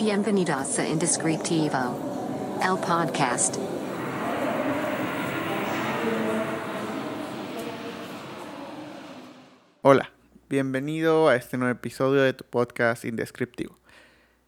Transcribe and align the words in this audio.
Bienvenidos 0.00 0.78
a 0.78 0.88
Indescriptivo, 0.88 2.58
el 2.62 2.78
podcast. 2.78 3.56
Hola, 9.82 10.10
bienvenido 10.48 11.28
a 11.28 11.36
este 11.36 11.58
nuevo 11.58 11.72
episodio 11.72 12.22
de 12.22 12.32
tu 12.32 12.44
podcast 12.44 13.04
Indescriptivo. 13.04 13.78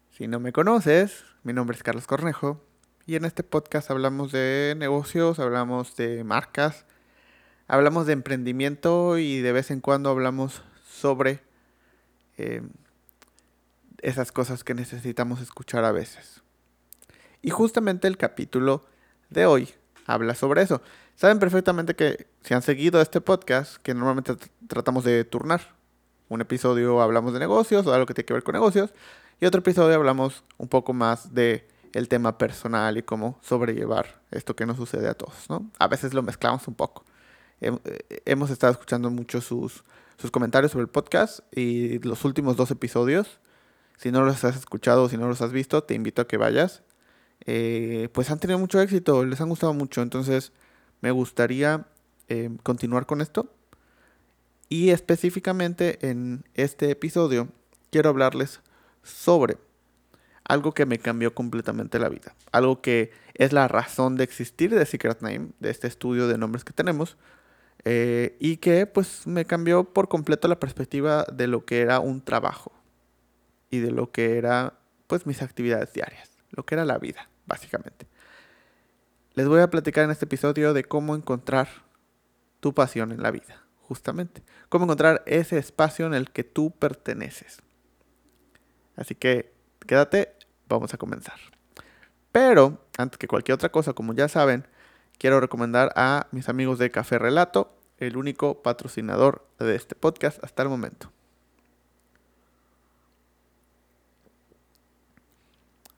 Si 0.09 0.27
no 0.27 0.39
me 0.39 0.51
conoces, 0.51 1.23
mi 1.43 1.53
nombre 1.53 1.77
es 1.77 1.83
Carlos 1.83 2.07
Cornejo 2.07 2.59
y 3.05 3.15
en 3.15 3.23
este 3.23 3.43
podcast 3.43 3.91
hablamos 3.91 4.31
de 4.31 4.73
negocios, 4.75 5.37
hablamos 5.37 5.95
de 5.95 6.23
marcas, 6.23 6.87
hablamos 7.67 8.07
de 8.07 8.13
emprendimiento 8.13 9.19
y 9.19 9.41
de 9.41 9.51
vez 9.51 9.69
en 9.69 9.81
cuando 9.81 10.09
hablamos 10.09 10.63
sobre 10.83 11.41
eh, 12.39 12.63
esas 14.03 14.31
cosas 14.31 14.63
que 14.63 14.73
necesitamos 14.73 15.41
escuchar 15.41 15.85
a 15.85 15.91
veces. 15.91 16.41
Y 17.41 17.49
justamente 17.49 18.07
el 18.07 18.17
capítulo 18.17 18.85
de 19.29 19.45
hoy 19.45 19.69
habla 20.05 20.35
sobre 20.35 20.61
eso. 20.61 20.81
Saben 21.15 21.39
perfectamente 21.39 21.95
que 21.95 22.27
si 22.43 22.53
han 22.53 22.61
seguido 22.61 23.01
este 23.01 23.21
podcast, 23.21 23.77
que 23.77 23.93
normalmente 23.93 24.35
tratamos 24.67 25.05
de 25.05 25.23
turnar. 25.23 25.75
Un 26.27 26.41
episodio 26.41 27.01
hablamos 27.01 27.33
de 27.33 27.39
negocios 27.39 27.87
o 27.87 27.93
algo 27.93 28.05
que 28.05 28.13
tiene 28.13 28.25
que 28.25 28.33
ver 28.33 28.43
con 28.43 28.53
negocios. 28.53 28.93
Y 29.39 29.45
otro 29.45 29.59
episodio 29.59 29.95
hablamos 29.95 30.43
un 30.57 30.67
poco 30.67 30.93
más 30.93 31.33
de 31.33 31.67
el 31.93 32.09
tema 32.09 32.37
personal 32.37 32.97
y 32.97 33.03
cómo 33.03 33.39
sobrellevar 33.41 34.21
esto 34.31 34.55
que 34.55 34.65
nos 34.65 34.77
sucede 34.77 35.07
a 35.07 35.13
todos. 35.13 35.49
¿no? 35.49 35.69
A 35.79 35.87
veces 35.87 36.13
lo 36.13 36.23
mezclamos 36.23 36.67
un 36.67 36.75
poco. 36.75 37.05
Eh, 37.61 37.71
hemos 38.25 38.49
estado 38.49 38.73
escuchando 38.73 39.09
mucho 39.09 39.39
sus, 39.39 39.83
sus 40.17 40.29
comentarios 40.29 40.73
sobre 40.73 40.83
el 40.83 40.89
podcast 40.89 41.39
y 41.55 41.99
los 41.99 42.25
últimos 42.25 42.57
dos 42.57 42.71
episodios 42.71 43.39
si 43.97 44.11
no 44.11 44.23
los 44.23 44.43
has 44.43 44.55
escuchado 44.57 45.09
si 45.09 45.17
no 45.17 45.27
los 45.27 45.41
has 45.41 45.51
visto, 45.51 45.83
te 45.83 45.93
invito 45.93 46.21
a 46.21 46.27
que 46.27 46.37
vayas. 46.37 46.83
Eh, 47.45 48.09
pues 48.13 48.31
han 48.31 48.39
tenido 48.39 48.59
mucho 48.59 48.79
éxito, 48.81 49.25
les 49.25 49.41
han 49.41 49.49
gustado 49.49 49.73
mucho. 49.73 50.01
Entonces 50.01 50.51
me 51.01 51.11
gustaría 51.11 51.87
eh, 52.29 52.49
continuar 52.63 53.05
con 53.05 53.21
esto. 53.21 53.53
Y 54.69 54.89
específicamente 54.89 56.09
en 56.09 56.45
este 56.55 56.89
episodio 56.89 57.49
quiero 57.91 58.09
hablarles 58.09 58.61
sobre 59.03 59.57
algo 60.45 60.73
que 60.73 60.85
me 60.85 60.99
cambió 60.99 61.33
completamente 61.33 61.99
la 61.99 62.09
vida. 62.09 62.35
Algo 62.51 62.81
que 62.81 63.11
es 63.35 63.53
la 63.53 63.67
razón 63.67 64.15
de 64.15 64.23
existir 64.23 64.73
de 64.73 64.85
Secret 64.85 65.21
Name, 65.21 65.49
de 65.59 65.69
este 65.69 65.87
estudio 65.87 66.27
de 66.27 66.37
nombres 66.37 66.63
que 66.63 66.73
tenemos. 66.73 67.17
Eh, 67.85 68.37
y 68.39 68.57
que 68.57 68.85
pues 68.85 69.27
me 69.27 69.45
cambió 69.45 69.83
por 69.83 70.07
completo 70.07 70.47
la 70.47 70.59
perspectiva 70.59 71.25
de 71.31 71.47
lo 71.47 71.65
que 71.65 71.81
era 71.81 71.99
un 71.99 72.21
trabajo 72.21 72.71
y 73.73 73.79
de 73.79 73.89
lo 73.89 74.11
que 74.11 74.37
era 74.37 74.77
pues 75.07 75.25
mis 75.25 75.41
actividades 75.41 75.93
diarias, 75.93 76.29
lo 76.51 76.63
que 76.63 76.75
era 76.75 76.85
la 76.85 76.99
vida, 76.99 77.27
básicamente. 77.47 78.05
Les 79.33 79.47
voy 79.47 79.61
a 79.61 79.71
platicar 79.71 80.03
en 80.03 80.11
este 80.11 80.25
episodio 80.25 80.75
de 80.75 80.83
cómo 80.83 81.15
encontrar 81.15 81.67
tu 82.59 82.75
pasión 82.75 83.11
en 83.11 83.23
la 83.23 83.31
vida, 83.31 83.65
justamente. 83.81 84.43
Cómo 84.69 84.85
encontrar 84.85 85.23
ese 85.25 85.57
espacio 85.57 86.05
en 86.05 86.13
el 86.13 86.29
que 86.29 86.43
tú 86.43 86.69
perteneces. 86.69 87.63
Así 88.95 89.15
que 89.15 89.51
quédate, 89.87 90.35
vamos 90.69 90.93
a 90.93 90.99
comenzar. 90.99 91.39
Pero, 92.31 92.85
antes 92.99 93.17
que 93.17 93.27
cualquier 93.27 93.55
otra 93.55 93.71
cosa, 93.71 93.93
como 93.93 94.13
ya 94.13 94.27
saben, 94.27 94.67
quiero 95.17 95.39
recomendar 95.39 95.91
a 95.95 96.27
mis 96.29 96.47
amigos 96.47 96.77
de 96.77 96.91
Café 96.91 97.17
Relato, 97.17 97.75
el 97.97 98.17
único 98.17 98.61
patrocinador 98.61 99.47
de 99.57 99.73
este 99.75 99.95
podcast 99.95 100.43
hasta 100.43 100.61
el 100.61 100.69
momento. 100.69 101.11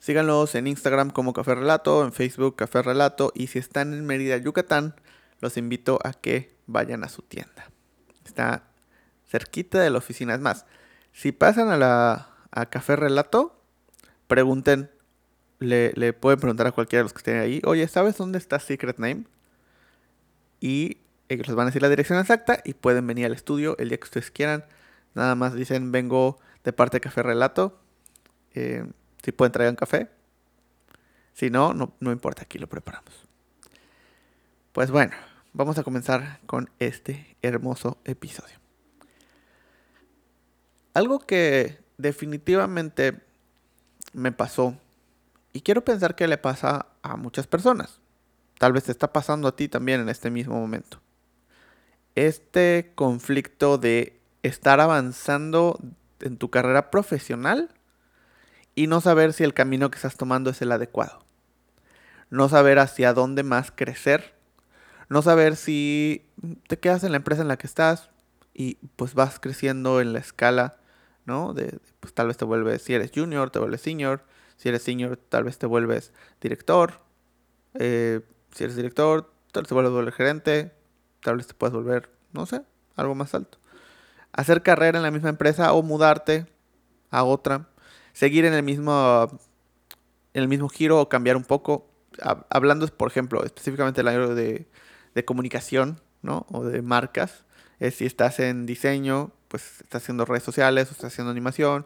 Síganlos 0.05 0.53
en 0.53 0.67
Instagram 0.67 1.09
como 1.09 1.33
Café 1.33 1.55
Relato, 1.55 2.05
en 2.05 2.13
Facebook 2.13 2.55
Café 2.55 2.83
Relato 2.83 3.31
y 3.33 3.47
si 3.47 3.57
están 3.57 3.91
en 3.91 4.05
Mérida, 4.05 4.37
Yucatán, 4.37 4.93
los 5.39 5.57
invito 5.57 5.97
a 6.03 6.13
que 6.13 6.55
vayan 6.67 7.03
a 7.03 7.09
su 7.09 7.23
tienda. 7.23 7.71
Está 8.23 8.65
cerquita 9.27 9.81
de 9.81 9.89
la 9.89 9.97
oficina. 9.97 10.35
Es 10.35 10.41
más, 10.41 10.67
si 11.11 11.31
pasan 11.31 11.69
a 11.69 11.77
la 11.77 12.29
a 12.51 12.67
Café 12.67 12.95
Relato, 12.95 13.59
pregunten, 14.27 14.91
le, 15.57 16.13
pueden 16.13 16.39
preguntar 16.39 16.67
a 16.67 16.71
cualquiera 16.71 16.99
de 16.99 17.05
los 17.05 17.13
que 17.13 17.21
estén 17.21 17.39
ahí, 17.39 17.63
oye, 17.65 17.87
¿sabes 17.87 18.15
dónde 18.15 18.37
está 18.37 18.59
Secret 18.59 18.99
Name? 18.99 19.23
Y 20.59 20.99
ellos 21.29 21.47
les 21.47 21.55
van 21.55 21.63
a 21.63 21.69
decir 21.71 21.81
la 21.81 21.89
dirección 21.89 22.19
exacta 22.19 22.59
y 22.63 22.75
pueden 22.75 23.07
venir 23.07 23.25
al 23.25 23.33
estudio 23.33 23.75
el 23.79 23.89
día 23.89 23.97
que 23.97 24.03
ustedes 24.03 24.29
quieran. 24.29 24.65
Nada 25.15 25.33
más 25.33 25.55
dicen, 25.55 25.91
vengo 25.91 26.37
de 26.63 26.73
parte 26.73 26.97
de 26.97 27.01
Café 27.01 27.23
Relato. 27.23 27.79
Eh, 28.53 28.85
si 29.25 29.31
pueden 29.31 29.51
traer 29.51 29.71
un 29.71 29.75
café. 29.75 30.07
Si 31.33 31.49
no, 31.49 31.73
no, 31.73 31.93
no 31.99 32.11
importa, 32.11 32.43
aquí 32.43 32.59
lo 32.59 32.67
preparamos. 32.67 33.11
Pues 34.71 34.91
bueno, 34.91 35.13
vamos 35.51 35.79
a 35.79 35.83
comenzar 35.83 36.39
con 36.45 36.69
este 36.77 37.35
hermoso 37.41 37.97
episodio. 38.05 38.55
Algo 40.93 41.19
que 41.19 41.79
definitivamente 41.97 43.19
me 44.13 44.31
pasó 44.31 44.77
y 45.53 45.61
quiero 45.61 45.83
pensar 45.83 46.13
que 46.15 46.27
le 46.27 46.37
pasa 46.37 46.85
a 47.01 47.17
muchas 47.17 47.47
personas. 47.47 47.99
Tal 48.59 48.73
vez 48.73 48.83
te 48.83 48.91
está 48.91 49.11
pasando 49.11 49.47
a 49.47 49.55
ti 49.55 49.67
también 49.67 50.01
en 50.01 50.09
este 50.09 50.29
mismo 50.29 50.59
momento. 50.59 51.01
Este 52.13 52.91
conflicto 52.93 53.79
de 53.79 54.21
estar 54.43 54.79
avanzando 54.79 55.79
en 56.19 56.37
tu 56.37 56.51
carrera 56.51 56.91
profesional 56.91 57.71
y 58.75 58.87
no 58.87 59.01
saber 59.01 59.33
si 59.33 59.43
el 59.43 59.53
camino 59.53 59.89
que 59.89 59.95
estás 59.95 60.17
tomando 60.17 60.49
es 60.49 60.61
el 60.61 60.71
adecuado. 60.71 61.23
No 62.29 62.49
saber 62.49 62.79
hacia 62.79 63.13
dónde 63.13 63.43
más 63.43 63.71
crecer. 63.71 64.35
No 65.07 65.21
saber 65.21 65.55
si 65.55 66.25
te 66.67 66.77
quedas 66.77 67.03
en 67.03 67.11
la 67.11 67.17
empresa 67.17 67.41
en 67.41 67.47
la 67.47 67.57
que 67.57 67.67
estás 67.67 68.09
y 68.53 68.75
pues 68.95 69.13
vas 69.13 69.39
creciendo 69.39 70.01
en 70.01 70.13
la 70.13 70.19
escala, 70.19 70.77
¿no? 71.25 71.53
De, 71.53 71.79
pues 71.99 72.13
tal 72.13 72.27
vez 72.27 72.37
te 72.37 72.45
vuelves, 72.45 72.81
si 72.81 72.93
eres 72.93 73.11
junior, 73.13 73.49
te 73.49 73.59
vuelves 73.59 73.81
senior. 73.81 74.23
Si 74.57 74.69
eres 74.69 74.83
senior, 74.83 75.17
tal 75.17 75.43
vez 75.43 75.57
te 75.57 75.65
vuelves 75.65 76.13
director. 76.41 77.01
Eh, 77.73 78.21
si 78.53 78.63
eres 78.63 78.75
director, 78.75 79.31
tal 79.51 79.63
vez 79.63 79.69
te 79.69 79.73
vuelves 79.73 80.15
gerente. 80.15 80.71
Tal 81.21 81.37
vez 81.37 81.47
te 81.47 81.53
puedas 81.53 81.73
volver, 81.73 82.09
no 82.33 82.45
sé, 82.45 82.61
algo 82.95 83.15
más 83.15 83.33
alto. 83.33 83.57
Hacer 84.31 84.61
carrera 84.61 84.99
en 84.99 85.03
la 85.03 85.11
misma 85.11 85.29
empresa 85.29 85.73
o 85.73 85.81
mudarte 85.81 86.45
a 87.09 87.23
otra 87.23 87.67
seguir 88.15 88.45
en 88.45 88.53
el 88.53 88.63
mismo, 88.63 89.27
en 90.33 90.41
el 90.41 90.47
mismo 90.47 90.69
giro 90.69 91.01
o 91.01 91.09
cambiar 91.09 91.35
un 91.35 91.43
poco. 91.43 91.87
Hablando, 92.49 92.87
por 92.87 93.11
ejemplo, 93.11 93.43
específicamente 93.43 93.99
del 93.99 94.07
área 94.07 94.27
de, 94.27 94.67
de 95.13 95.25
comunicación, 95.25 95.99
¿no? 96.21 96.47
O 96.49 96.63
de 96.63 96.81
marcas. 96.81 97.43
Si 97.91 98.05
estás 98.05 98.39
en 98.39 98.65
diseño, 98.65 99.31
pues 99.49 99.81
estás 99.81 100.01
haciendo 100.01 100.23
redes 100.23 100.43
sociales 100.43 100.87
o 100.87 100.91
estás 100.91 101.11
haciendo 101.11 101.29
animación, 101.29 101.85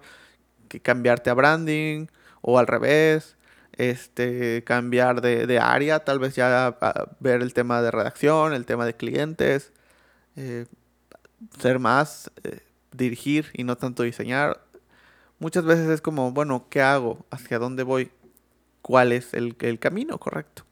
que 0.67 0.79
cambiarte 0.79 1.31
a 1.31 1.33
branding 1.33 2.05
o 2.41 2.59
al 2.59 2.67
revés, 2.67 3.35
este, 3.73 4.63
cambiar 4.63 5.21
de, 5.21 5.59
área, 5.59 6.03
tal 6.03 6.19
vez 6.19 6.35
ya 6.35 6.77
ver 7.19 7.41
el 7.41 7.53
tema 7.55 7.81
de 7.81 7.89
redacción, 7.89 8.53
el 8.53 8.65
tema 8.67 8.85
de 8.85 8.95
clientes, 8.95 9.73
eh, 10.35 10.67
ser 11.59 11.79
más, 11.79 12.29
eh, 12.43 12.59
dirigir 12.91 13.47
y 13.53 13.63
no 13.63 13.77
tanto 13.77 14.03
diseñar 14.03 14.68
muchas 15.39 15.65
veces 15.65 15.87
es 15.89 16.01
como, 16.01 16.31
bueno, 16.31 16.67
¿qué 16.69 16.81
hago? 16.81 17.25
¿Hacia 17.31 17.59
dónde 17.59 17.83
voy? 17.83 18.11
¿Cuál 18.81 19.11
es 19.11 19.33
el, 19.33 19.55
camino 19.79 20.17
correcto? 20.19 20.63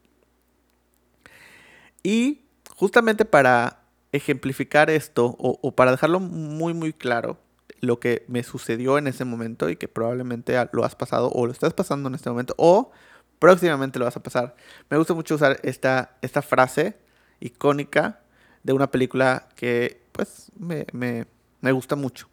Y 2.02 2.42
justamente 2.76 3.24
para 3.24 3.82
ejemplificar 4.12 4.90
esto 4.90 5.36
o, 5.38 5.72
para 5.72 5.90
dejarlo 5.90 6.20
muy 6.20 6.72
muy 6.72 6.94
claro 6.94 7.38
lo 7.80 8.00
que 8.00 8.24
me 8.28 8.42
sucedió 8.42 8.96
en 8.96 9.06
ese 9.06 9.24
momento 9.24 9.68
y 9.68 9.76
que 9.76 9.88
probablemente 9.88 10.56
lo 10.72 10.84
has 10.84 10.96
pasado 10.96 11.30
o 11.32 11.46
lo 11.46 11.52
estás 11.52 11.74
pasando 11.74 12.08
en 12.08 12.14
este 12.14 12.30
momento 12.30 12.54
o 12.56 12.90
próximamente 13.38 13.98
lo 13.98 14.04
vas 14.04 14.16
a 14.16 14.22
pasar. 14.22 14.56
Me 14.88 14.96
gusta 14.96 15.14
mucho 15.14 15.34
usar 15.34 15.60
esta, 15.62 16.16
esta 16.22 16.42
frase 16.42 16.96
icónica 17.40 18.20
de 18.62 18.72
una 18.72 18.90
película 18.90 19.48
que 19.54 20.02
pues 20.12 20.50
me, 20.58 21.26
gusta 21.72 21.94
mucho. 21.94 22.28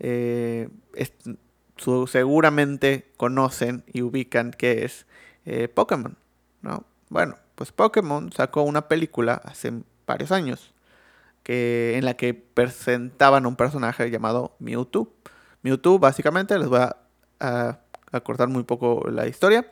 Eh, 0.00 0.68
seguramente 2.06 3.10
conocen 3.16 3.84
y 3.92 4.02
ubican 4.02 4.50
que 4.50 4.84
es 4.84 5.06
eh, 5.44 5.68
Pokémon, 5.68 6.16
¿no? 6.60 6.84
Bueno, 7.08 7.36
pues 7.54 7.72
Pokémon 7.72 8.32
sacó 8.32 8.62
una 8.62 8.88
película 8.88 9.34
hace 9.44 9.72
varios 10.06 10.32
años 10.32 10.72
que, 11.42 11.96
en 11.96 12.04
la 12.04 12.14
que 12.14 12.34
presentaban 12.34 13.46
un 13.46 13.56
personaje 13.56 14.10
llamado 14.10 14.56
Mewtwo. 14.58 15.12
Mewtwo, 15.62 15.98
básicamente, 15.98 16.58
les 16.58 16.68
voy 16.68 16.80
a, 16.80 16.96
a, 17.40 18.20
cortar 18.20 18.48
muy 18.48 18.62
poco 18.62 19.08
la 19.10 19.26
historia. 19.26 19.66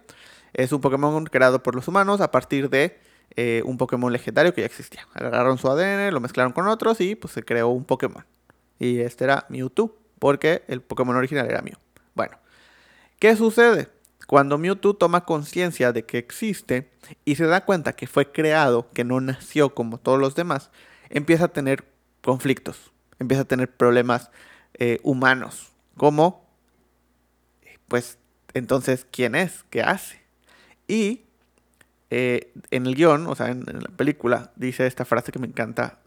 Es 0.53 0.73
un 0.73 0.81
Pokémon 0.81 1.25
creado 1.27 1.63
por 1.63 1.75
los 1.75 1.89
humanos 1.89 2.21
a 2.21 2.31
partir 2.31 2.71
de 2.71 2.99
eh, 3.37 3.63
un 3.65 3.79
Pokémon 3.79 4.13
legendario 4.13 4.55
que 4.55 4.63
ya 4.63 4.67
existía. 4.67 5.07
Agarraron 5.15 5.59
su 5.59 5.69
ADN, 5.71 6.13
lo 6.13 6.21
mezclaron 6.21 6.53
con 6.53 6.67
otros 6.67 7.01
y 7.01 7.15
pues 7.15 7.33
se 7.33 7.43
creó 7.45 7.69
un 7.69 7.85
Pokémon. 7.85 8.25
Y 8.79 9.01
este 9.01 9.25
era 9.25 9.47
Mewtwo, 9.49 9.97
porque 10.19 10.63
el 10.69 10.81
Pokémon 10.81 11.17
original 11.17 11.49
era 11.49 11.63
Mew. 11.63 11.77
Bueno, 12.15 12.39
¿qué 13.19 13.37
sucede? 13.37 13.89
Cuando 14.27 14.59
Mewtwo 14.59 14.95
toma 14.95 15.25
conciencia 15.25 15.93
de 15.93 16.05
que 16.05 16.19
existe 16.19 16.91
y 17.25 17.35
se 17.35 17.47
da 17.47 17.65
cuenta 17.65 17.95
que 17.95 18.07
fue 18.07 18.31
creado, 18.31 18.89
que 18.93 19.05
no 19.05 19.21
nació 19.21 19.75
como 19.75 19.99
todos 19.99 20.21
los 20.21 20.35
demás, 20.35 20.71
empieza 21.09 21.47
a 21.47 21.49
tener 21.49 21.85
conflictos, 22.23 22.93
empieza 23.19 23.43
a 23.43 23.47
tener 23.47 23.75
problemas 23.75 24.31
eh, 24.75 25.01
humanos, 25.03 25.73
como, 25.97 26.49
pues, 27.89 28.19
entonces, 28.55 29.07
¿quién 29.11 29.35
es? 29.35 29.65
¿Qué 29.71 29.83
hace? 29.83 30.21
Y 30.87 31.25
eh, 32.11 32.53
en 32.71 32.87
el 32.87 32.95
guion, 32.95 33.27
o 33.27 33.35
sea, 33.35 33.49
en, 33.49 33.65
la 33.65 33.91
película, 33.97 34.53
dice 34.57 34.87
esta 34.87 35.05
frase 35.05 35.33
que 35.33 35.39
me 35.39 35.47
encanta 35.47 36.01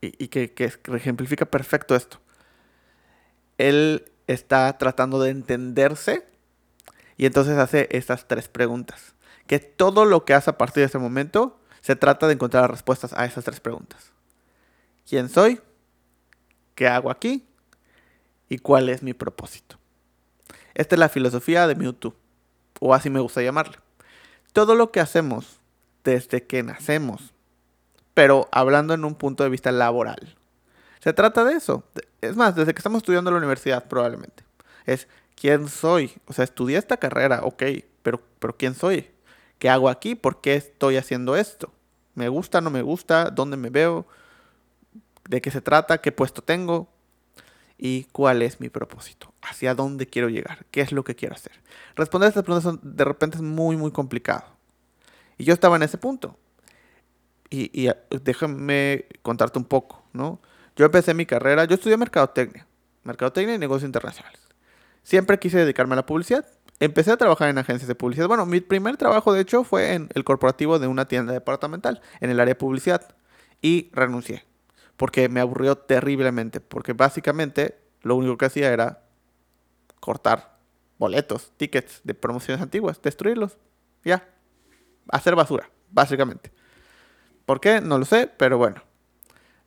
y, 0.00 0.28
que, 0.28 0.52
que, 0.52 0.72
ejemplifica 0.94 1.46
perfecto 1.46 1.94
esto. 1.94 2.20
Él 3.58 4.09
está 4.32 4.76
tratando 4.78 5.20
de 5.20 5.30
entenderse 5.30 6.26
y 7.16 7.26
entonces 7.26 7.58
hace 7.58 7.88
estas 7.90 8.28
tres 8.28 8.48
preguntas. 8.48 9.14
Que 9.46 9.58
todo 9.58 10.04
lo 10.04 10.24
que 10.24 10.34
hace 10.34 10.50
a 10.50 10.58
partir 10.58 10.82
de 10.82 10.86
ese 10.86 10.98
momento 10.98 11.58
se 11.80 11.96
trata 11.96 12.26
de 12.26 12.34
encontrar 12.34 12.70
respuestas 12.70 13.12
a 13.14 13.24
esas 13.24 13.44
tres 13.44 13.60
preguntas. 13.60 14.12
¿Quién 15.08 15.28
soy? 15.28 15.60
¿Qué 16.74 16.86
hago 16.86 17.10
aquí? 17.10 17.46
¿Y 18.48 18.58
cuál 18.58 18.88
es 18.88 19.02
mi 19.02 19.12
propósito? 19.12 19.76
Esta 20.74 20.94
es 20.94 20.98
la 20.98 21.08
filosofía 21.08 21.66
de 21.66 21.74
Mewtwo, 21.74 22.14
o 22.80 22.94
así 22.94 23.10
me 23.10 23.20
gusta 23.20 23.42
llamarle. 23.42 23.78
Todo 24.52 24.74
lo 24.74 24.92
que 24.92 25.00
hacemos 25.00 25.60
desde 26.04 26.46
que 26.46 26.62
nacemos, 26.62 27.34
pero 28.14 28.48
hablando 28.52 28.94
en 28.94 29.04
un 29.04 29.14
punto 29.14 29.44
de 29.44 29.50
vista 29.50 29.72
laboral. 29.72 30.36
Se 31.00 31.12
trata 31.12 31.44
de 31.44 31.54
eso. 31.54 31.84
Es 32.20 32.36
más, 32.36 32.54
desde 32.54 32.74
que 32.74 32.78
estamos 32.78 32.98
estudiando 32.98 33.30
en 33.30 33.34
la 33.34 33.38
universidad 33.38 33.88
probablemente. 33.88 34.44
Es 34.86 35.08
quién 35.34 35.68
soy. 35.68 36.12
O 36.26 36.32
sea, 36.32 36.44
estudié 36.44 36.78
esta 36.78 36.98
carrera, 36.98 37.40
ok, 37.42 37.62
pero, 38.02 38.22
pero 38.38 38.56
¿quién 38.56 38.74
soy? 38.74 39.10
¿Qué 39.58 39.68
hago 39.68 39.88
aquí? 39.88 40.14
¿Por 40.14 40.40
qué 40.40 40.54
estoy 40.54 40.96
haciendo 40.96 41.36
esto? 41.36 41.72
¿Me 42.14 42.28
gusta, 42.28 42.60
no 42.60 42.70
me 42.70 42.82
gusta? 42.82 43.30
¿Dónde 43.30 43.56
me 43.56 43.70
veo? 43.70 44.06
¿De 45.28 45.40
qué 45.40 45.50
se 45.50 45.60
trata? 45.60 45.98
¿Qué 46.00 46.12
puesto 46.12 46.42
tengo? 46.42 46.88
¿Y 47.78 48.04
cuál 48.04 48.42
es 48.42 48.60
mi 48.60 48.68
propósito? 48.68 49.32
¿Hacia 49.40 49.74
dónde 49.74 50.06
quiero 50.06 50.28
llegar? 50.28 50.66
¿Qué 50.70 50.82
es 50.82 50.92
lo 50.92 51.02
que 51.02 51.14
quiero 51.14 51.34
hacer? 51.34 51.52
Responder 51.96 52.26
a 52.26 52.28
estas 52.28 52.44
preguntas 52.44 52.78
de 52.82 53.04
repente 53.04 53.36
es 53.36 53.42
muy, 53.42 53.76
muy 53.76 53.90
complicado. 53.90 54.44
Y 55.38 55.44
yo 55.44 55.54
estaba 55.54 55.76
en 55.76 55.82
ese 55.82 55.96
punto. 55.96 56.36
Y, 57.48 57.70
y 57.72 57.90
déjame 58.22 59.06
contarte 59.22 59.58
un 59.58 59.64
poco, 59.64 60.04
¿no? 60.12 60.40
Yo 60.76 60.86
empecé 60.86 61.14
mi 61.14 61.26
carrera, 61.26 61.64
yo 61.64 61.74
estudié 61.74 61.96
mercadotecnia, 61.96 62.66
mercadotecnia 63.04 63.54
y 63.54 63.58
negocios 63.58 63.86
internacionales 63.86 64.50
siempre 65.02 65.38
quise 65.38 65.58
dedicarme 65.58 65.94
a 65.94 65.96
la 65.96 66.06
publicidad. 66.06 66.46
Empecé 66.78 67.10
a 67.10 67.16
trabajar 67.16 67.48
en 67.48 67.58
agencias 67.58 67.88
de 67.88 67.94
publicidad. 67.94 68.28
Bueno, 68.28 68.46
mi 68.46 68.60
primer 68.60 68.96
trabajo, 68.96 69.32
de 69.32 69.40
hecho, 69.40 69.64
fue 69.64 69.94
en 69.94 70.08
el 70.14 70.24
corporativo 70.24 70.78
de 70.78 70.86
una 70.86 71.06
tienda 71.08 71.32
departamental, 71.32 72.00
en 72.20 72.30
el 72.30 72.40
área 72.40 72.54
de 72.54 72.58
publicidad. 72.58 73.14
Y 73.60 73.90
renuncié, 73.92 74.44
porque 74.96 75.28
me 75.28 75.40
aburrió 75.40 75.76
terriblemente, 75.76 76.60
porque 76.60 76.94
básicamente 76.94 77.78
lo 78.02 78.16
único 78.16 78.38
que 78.38 78.46
hacía 78.46 78.72
era 78.72 79.02
cortar 80.00 80.58
boletos, 80.96 81.52
tickets 81.56 82.00
de 82.04 82.14
promociones 82.14 82.62
antiguas, 82.62 83.02
destruirlos. 83.02 83.58
Ya. 84.04 84.26
Hacer 85.08 85.34
basura, 85.34 85.68
básicamente. 85.90 86.50
¿Por 87.44 87.60
qué? 87.60 87.80
No 87.82 87.98
lo 87.98 88.06
sé, 88.06 88.30
pero 88.38 88.56
bueno. 88.56 88.82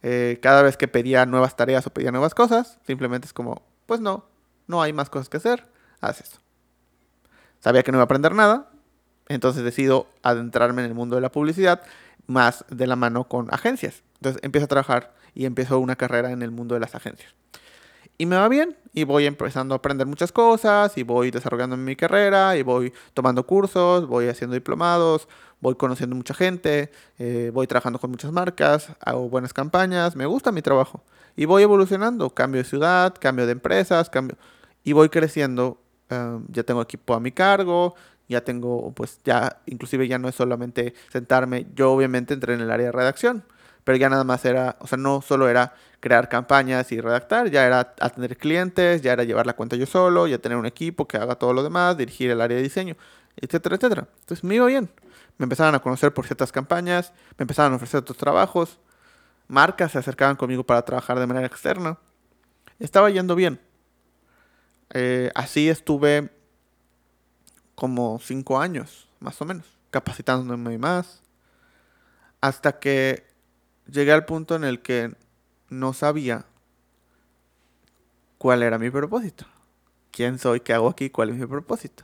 Eh, 0.04 0.40
cada 0.42 0.62
vez 0.62 0.76
que 0.76 0.88
pedía 0.88 1.26
nuevas 1.26 1.56
tareas 1.56 1.88
o 1.88 1.90
pedía 1.90 2.12
nuevas 2.12 2.36
cosas, 2.36 2.78
simplemente 2.86 3.26
es 3.26 3.34
como, 3.34 3.64
pues 3.86 4.02
no, 4.02 4.26
no 4.68 4.82
hay 4.82 4.94
más 4.94 5.10
cosas 5.10 5.30
que 5.30 5.38
hacer, 5.38 5.66
haz 6.02 6.22
eso. 6.22 6.38
Sabía 7.62 7.84
que 7.84 7.92
no 7.92 7.98
iba 7.98 8.04
a 8.04 8.06
aprender 8.06 8.36
nada, 8.36 8.70
entonces 9.30 9.64
decido 9.64 10.08
adentrarme 10.22 10.82
en 10.84 10.90
el 10.90 10.94
mundo 10.94 11.16
de 11.16 11.22
la 11.22 11.32
publicidad 11.32 11.82
más 12.28 12.66
de 12.70 12.88
la 12.88 12.98
mano 12.98 13.24
con 13.30 13.54
agencias. 13.54 14.04
Entonces 14.16 14.42
empiezo 14.44 14.66
a 14.66 14.68
trabajar 14.68 15.14
y 15.34 15.46
empiezo 15.46 15.80
una 15.80 15.96
carrera 15.96 16.32
en 16.32 16.42
el 16.42 16.52
mundo 16.52 16.76
de 16.76 16.82
las 16.82 16.96
agencias. 16.96 17.34
Y 18.18 18.26
me 18.26 18.36
va 18.36 18.48
bien 18.48 18.78
y 18.94 19.06
voy 19.06 19.26
empezando 19.26 19.74
a 19.74 19.78
aprender 19.78 20.06
muchas 20.06 20.32
cosas 20.32 20.98
y 20.98 21.04
voy 21.04 21.32
desarrollando 21.32 21.76
mi 21.78 21.96
carrera 21.96 22.56
y 22.58 22.62
voy 22.62 22.94
tomando 23.14 23.46
cursos, 23.46 24.08
voy 24.08 24.28
haciendo 24.28 24.54
diplomados, 24.54 25.28
voy 25.64 25.76
conociendo 25.76 26.14
mucha 26.16 26.34
gente, 26.34 26.92
eh, 27.18 27.50
voy 27.54 27.68
trabajando 27.68 27.98
con 27.98 28.12
muchas 28.12 28.34
marcas, 28.34 28.90
hago 29.00 29.30
buenas 29.30 29.54
campañas, 29.54 30.16
me 30.16 30.26
gusta 30.26 30.52
mi 30.52 30.62
trabajo 30.62 31.02
y 31.38 31.46
voy 31.46 31.64
evolucionando, 31.64 32.30
cambio 32.32 32.62
de 32.62 32.66
ciudad, 32.66 33.16
cambio 33.18 33.46
de 33.46 33.54
empresas, 33.54 34.10
cambio 34.10 34.38
y 34.84 34.92
voy 34.92 35.08
creciendo. 35.08 35.80
Em, 36.10 36.46
ya 36.50 36.64
tengo 36.64 36.82
equipo 36.82 37.14
a 37.14 37.22
mi 37.22 37.32
cargo, 37.32 37.96
ya 38.28 38.44
tengo, 38.44 38.92
pues 38.94 39.20
ya, 39.24 39.62
inclusive 39.66 40.06
ya 40.08 40.20
no 40.20 40.28
es 40.28 40.36
solamente 40.36 40.94
sentarme, 41.10 41.66
yo 41.76 41.94
obviamente 41.94 42.34
entré 42.34 42.56
en 42.56 42.62
el 42.62 42.70
área 42.70 42.88
de 42.88 42.92
redacción, 42.92 43.46
pero 43.86 43.98
ya 43.98 44.10
nada 44.10 44.26
más 44.26 44.44
era, 44.44 44.76
o 44.82 44.88
sea, 44.88 44.98
no 44.98 45.22
solo 45.22 45.48
era 45.48 45.76
crear 46.02 46.28
campañas 46.28 46.92
y 46.92 47.00
redactar, 47.00 47.50
ya 47.52 47.66
era 47.66 47.94
atender 48.02 48.36
clientes, 48.38 49.02
ya 49.02 49.14
era 49.14 49.24
llevar 49.24 49.46
la 49.46 49.54
cuenta 49.54 49.78
yo 49.78 49.86
solo, 49.86 50.28
ya 50.28 50.40
tener 50.40 50.58
un 50.58 50.66
equipo 50.66 51.08
que 51.08 51.16
haga 51.18 51.36
todo 51.36 51.54
lo 51.54 51.64
demás, 51.64 51.96
dirigir 51.98 52.32
el 52.32 52.42
área 52.42 52.58
de 52.58 52.64
diseño, 52.64 52.98
etcétera, 53.38 53.78
etcétera. 53.78 54.08
Entonces 54.20 54.44
me 54.44 54.56
iba 54.56 54.66
bien. 54.66 54.90
Me 55.38 55.46
empezaron 55.46 55.76
a 55.76 55.80
conocer 55.80 56.14
por 56.14 56.26
ciertas 56.26 56.52
campañas, 56.52 57.14
me 57.38 57.44
empezaron 57.44 57.74
a 57.74 57.76
ofrecer 57.76 58.00
otros 58.00 58.18
trabajos, 58.18 58.80
marcas 59.48 59.92
se 59.92 60.00
acercaban 60.00 60.36
conmigo 60.36 60.64
para 60.64 60.84
trabajar 60.84 61.20
de 61.20 61.28
manera 61.28 61.48
externa. 61.48 61.98
Estaba 62.80 63.10
yendo 63.10 63.36
bien. 63.36 63.60
Eh, 64.92 65.32
así 65.34 65.70
estuve 65.70 66.32
como 67.76 68.20
cinco 68.20 68.60
años, 68.60 69.10
más 69.20 69.42
o 69.42 69.46
menos, 69.46 69.66
capacitándome 69.90 70.78
más, 70.78 71.22
hasta 72.42 72.80
que 72.80 73.26
llegué 73.88 74.12
al 74.12 74.26
punto 74.26 74.56
en 74.56 74.64
el 74.64 74.82
que 74.82 75.16
no 75.70 75.94
sabía 75.94 76.46
cuál 78.38 78.64
era 78.64 78.78
mi 78.78 78.90
propósito. 78.90 79.46
¿Quién 80.12 80.38
soy? 80.38 80.60
¿Qué 80.60 80.74
hago 80.74 80.90
aquí? 80.90 81.10
¿Cuál 81.10 81.30
es 81.30 81.36
mi 81.38 81.48
propósito? 81.48 82.04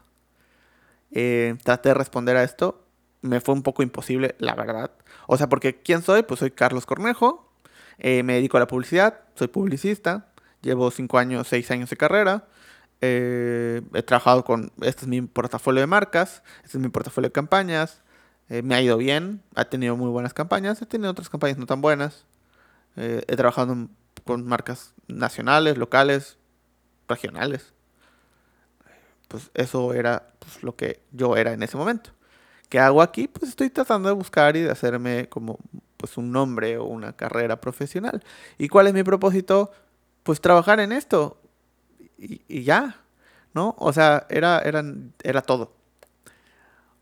Eh, 1.12 1.58
traté 1.64 1.90
de 1.90 1.96
responder 1.96 2.38
a 2.38 2.44
esto. 2.44 2.86
Me 3.22 3.42
fue 3.42 3.54
un 3.54 3.64
poco 3.64 3.84
imposible, 3.84 4.36
la 4.40 4.56
verdad. 4.56 4.92
O 5.28 5.38
sea, 5.38 5.50
porque 5.50 5.82
¿quién 5.82 6.02
soy? 6.02 6.24
Pues 6.24 6.40
soy 6.40 6.52
Carlos 6.52 6.86
Cornejo. 6.86 7.52
Eh, 7.98 8.24
me 8.24 8.34
dedico 8.34 8.58
a 8.58 8.62
la 8.62 8.68
publicidad. 8.68 9.22
Soy 9.36 9.48
publicista. 9.48 10.28
Llevo 10.62 10.92
cinco 10.92 11.18
años, 11.18 11.48
seis 11.48 11.70
años 11.72 11.90
de 11.90 11.98
carrera. 11.98 12.46
Eh, 13.02 13.82
he 13.94 14.04
trabajado 14.04 14.44
con, 14.44 14.72
este 14.82 15.04
es 15.04 15.08
mi 15.08 15.22
portafolio 15.22 15.80
de 15.80 15.88
marcas, 15.88 16.44
este 16.66 16.78
es 16.78 16.84
mi 16.84 16.90
portafolio 16.90 17.30
de 17.30 17.32
campañas, 17.32 18.02
eh, 18.50 18.62
me 18.62 18.76
ha 18.76 18.82
ido 18.82 18.98
bien, 18.98 19.42
ha 19.56 19.66
tenido 19.66 19.96
muy 19.96 20.10
buenas 20.10 20.34
campañas, 20.34 20.82
he 20.82 20.86
tenido 20.86 21.12
otras 21.12 21.30
campañas 21.30 21.58
no 21.58 21.66
tan 21.66 21.82
buenas, 21.82 22.26
eh, 22.98 23.24
he 23.28 23.36
trabajado 23.38 23.88
con 24.26 24.46
marcas 24.46 24.94
nacionales, 25.08 25.78
locales, 25.78 26.38
regionales. 27.08 27.74
Pues 29.30 29.52
eso 29.54 29.94
era 29.94 30.34
pues, 30.40 30.64
lo 30.64 30.76
que 30.76 31.02
yo 31.12 31.38
era 31.38 31.54
en 31.54 31.64
ese 31.64 31.78
momento. 31.78 32.12
¿Qué 32.70 32.80
hago 32.80 33.02
aquí? 33.02 33.28
Pues 33.28 33.50
estoy 33.50 33.70
tratando 33.70 34.10
de 34.10 34.16
buscar 34.16 34.56
y 34.56 34.62
de 34.62 34.72
hacerme 34.72 35.28
como 35.28 35.58
pues 35.98 36.18
un 36.18 36.32
nombre 36.32 36.78
o 36.78 36.86
una 36.86 37.14
carrera 37.14 37.60
profesional. 37.60 38.24
¿Y 38.58 38.70
cuál 38.70 38.88
es 38.88 38.94
mi 38.94 39.04
propósito? 39.04 39.72
Pues 40.24 40.40
trabajar 40.40 40.80
en 40.80 40.92
esto, 40.92 41.42
y, 42.18 42.64
ya, 42.64 43.02
¿no? 43.54 43.76
O 43.80 43.92
sea, 43.94 44.28
era, 44.30 44.62
era 44.62 45.42
todo. 45.42 45.74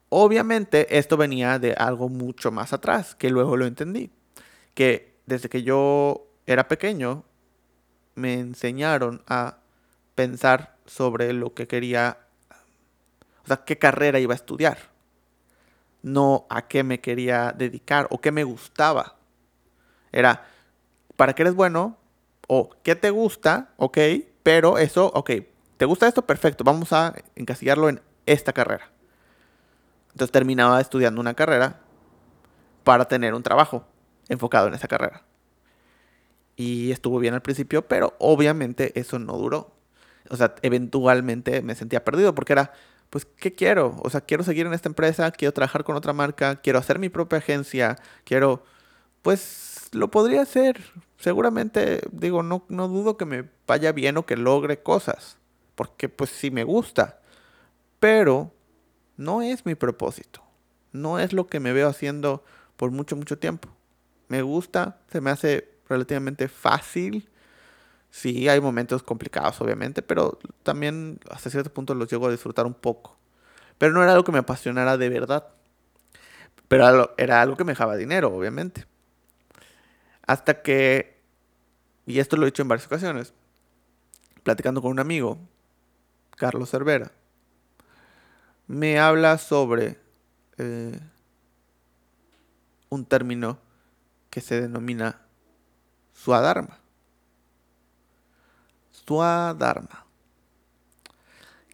Obviamente 0.10 0.98
esto 0.98 1.18
venía 1.18 1.60
de 1.60 1.74
algo 1.74 2.08
mucho 2.08 2.52
más 2.52 2.72
atrás, 2.72 3.16
que 3.16 3.30
luego 3.30 3.58
lo 3.58 3.66
entendí. 3.66 4.10
Que 4.74 5.16
desde 5.26 5.50
que 5.50 5.64
yo 5.64 6.28
era 6.46 6.68
pequeño, 6.68 7.26
me 8.16 8.36
enseñaron 8.36 9.22
a 9.28 9.58
pensar 10.16 10.78
sobre 10.86 11.34
lo 11.34 11.54
que 11.54 11.68
quería, 11.68 12.20
o 13.44 13.48
sea, 13.48 13.58
qué 13.66 13.78
carrera 13.78 14.20
iba 14.20 14.34
a 14.34 14.36
estudiar. 14.36 14.97
No 16.08 16.48
a 16.50 16.68
qué 16.68 16.84
me 16.84 17.02
quería 17.02 17.54
dedicar 17.56 18.08
o 18.12 18.22
qué 18.22 18.32
me 18.32 18.46
gustaba. 18.46 19.18
Era, 20.12 20.46
¿para 21.18 21.34
qué 21.34 21.44
eres 21.44 21.54
bueno? 21.54 21.98
O 22.48 22.70
qué 22.82 22.96
te 22.96 23.10
gusta, 23.10 23.74
ok, 23.76 23.98
pero 24.42 24.78
eso, 24.78 25.12
ok, 25.14 25.32
¿te 25.76 25.86
gusta 25.86 26.08
esto? 26.08 26.26
Perfecto, 26.26 26.64
vamos 26.64 26.94
a 26.94 27.14
encasillarlo 27.36 27.90
en 27.90 28.02
esta 28.26 28.54
carrera. 28.54 28.90
Entonces 30.12 30.32
terminaba 30.32 30.80
estudiando 30.80 31.20
una 31.20 31.34
carrera 31.34 31.82
para 32.86 33.06
tener 33.06 33.34
un 33.34 33.44
trabajo 33.44 33.86
enfocado 34.30 34.68
en 34.68 34.76
esa 34.76 34.88
carrera. 34.88 35.24
Y 36.56 36.92
estuvo 36.92 37.20
bien 37.20 37.34
al 37.34 37.42
principio, 37.42 37.86
pero 37.86 38.16
obviamente 38.18 38.98
eso 38.98 39.20
no 39.20 39.34
duró. 39.34 39.76
O 40.30 40.38
sea, 40.38 40.56
eventualmente 40.62 41.62
me 41.62 41.76
sentía 41.76 42.06
perdido 42.06 42.34
porque 42.34 42.54
era, 42.54 42.72
pues, 43.10 43.26
¿qué 43.26 43.54
quiero? 43.54 43.96
O 44.04 44.10
sea, 44.10 44.22
quiero 44.22 44.44
seguir 44.44 44.66
en 44.66 44.74
esta 44.74 44.90
empresa, 44.90 45.32
quiero 45.32 45.54
trabajar 45.54 45.84
con 45.84 45.96
otra 45.96 46.14
marca, 46.14 46.58
quiero 46.58 46.80
hacer 46.80 47.00
mi 47.00 47.10
propia 47.10 47.40
agencia, 47.40 47.98
quiero, 48.24 48.64
pues, 49.22 49.90
lo 49.94 50.12
podría 50.12 50.42
hacer, 50.42 50.82
seguramente, 51.18 52.02
digo, 52.12 52.44
no, 52.44 52.66
no 52.70 52.88
dudo 52.88 53.18
que 53.18 53.26
me 53.26 53.50
vaya 53.66 53.92
bien 53.92 54.18
o 54.18 54.26
que 54.26 54.38
logre 54.38 54.84
cosas, 54.84 55.38
porque 55.76 56.10
pues 56.10 56.30
sí 56.30 56.52
me 56.52 56.64
gusta, 56.64 57.20
pero 58.00 58.54
no 59.18 59.42
es 59.42 59.66
mi 59.66 59.76
propósito. 59.76 60.44
No 60.92 61.20
es 61.20 61.34
lo 61.34 61.48
que 61.48 61.60
me 61.60 61.74
veo 61.74 61.90
haciendo 61.90 62.44
por 62.76 62.92
mucho, 62.92 63.16
mucho 63.16 63.38
tiempo. 63.38 63.70
Me 64.28 64.42
gusta, 64.42 65.00
se 65.12 65.22
me 65.22 65.32
hace 65.32 65.70
relativamente 65.90 66.48
fácil. 66.48 67.30
Sí, 68.18 68.50
hay 68.50 68.60
momentos 68.60 69.04
complicados, 69.04 69.62
obviamente, 69.62 70.02
pero 70.02 70.40
también 70.64 71.20
hasta 71.30 71.52
cierto 71.52 71.72
punto 71.72 71.94
los 71.94 72.10
llego 72.10 72.26
a 72.28 72.32
disfrutar 72.32 72.66
un 72.66 72.74
poco. 72.74 73.16
Pero 73.78 73.94
no 73.94 74.02
era 74.02 74.14
algo 74.14 74.24
que 74.24 74.32
me 74.32 74.40
apasionara 74.40 74.98
de 74.98 75.10
verdad. 75.10 75.50
Pero 76.68 77.14
era 77.18 77.42
algo 77.44 77.56
que 77.56 77.64
me 77.64 77.74
dejaba 77.74 77.96
dinero, 77.96 78.34
obviamente. 78.34 78.86
Hasta 80.26 80.64
que, 80.64 81.22
y 82.08 82.20
esto 82.20 82.38
lo 82.38 82.44
he 82.44 82.48
dicho 82.48 82.64
en 82.64 82.70
varias 82.70 82.88
ocasiones, 82.88 83.34
platicando 84.42 84.82
con 84.82 84.90
un 84.90 85.00
amigo, 85.00 85.38
Carlos 86.38 86.72
Cervera, 86.72 87.12
me 88.66 89.00
habla 89.00 89.38
sobre 89.38 90.00
eh, 90.58 91.00
un 92.90 93.06
término 93.06 93.60
que 94.32 94.42
se 94.42 94.60
denomina 94.60 95.22
Swadharma. 96.16 96.80
Swadharma. 99.08 100.06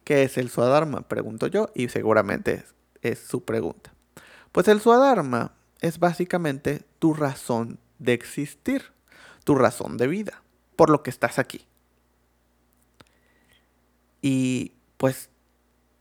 ¿Qué 0.04 0.22
es 0.22 0.38
el 0.38 0.50
Swadharma? 0.50 1.02
Pregunto 1.02 1.48
yo 1.48 1.70
y 1.74 1.88
seguramente 1.88 2.64
es, 3.02 3.18
su 3.18 3.44
pregunta. 3.44 3.92
Pues 4.52 4.68
el 4.68 4.80
Swadharma 4.80 5.52
es 5.80 5.98
básicamente 5.98 6.84
tu 7.00 7.12
razón 7.12 7.78
de 7.98 8.12
existir, 8.12 8.92
tu 9.42 9.56
razón 9.56 9.96
de 9.96 10.06
vida, 10.06 10.42
por 10.76 10.90
lo 10.90 11.02
que 11.02 11.10
estás 11.10 11.38
aquí. 11.38 11.66
Y 14.22 14.72
pues, 14.96 15.28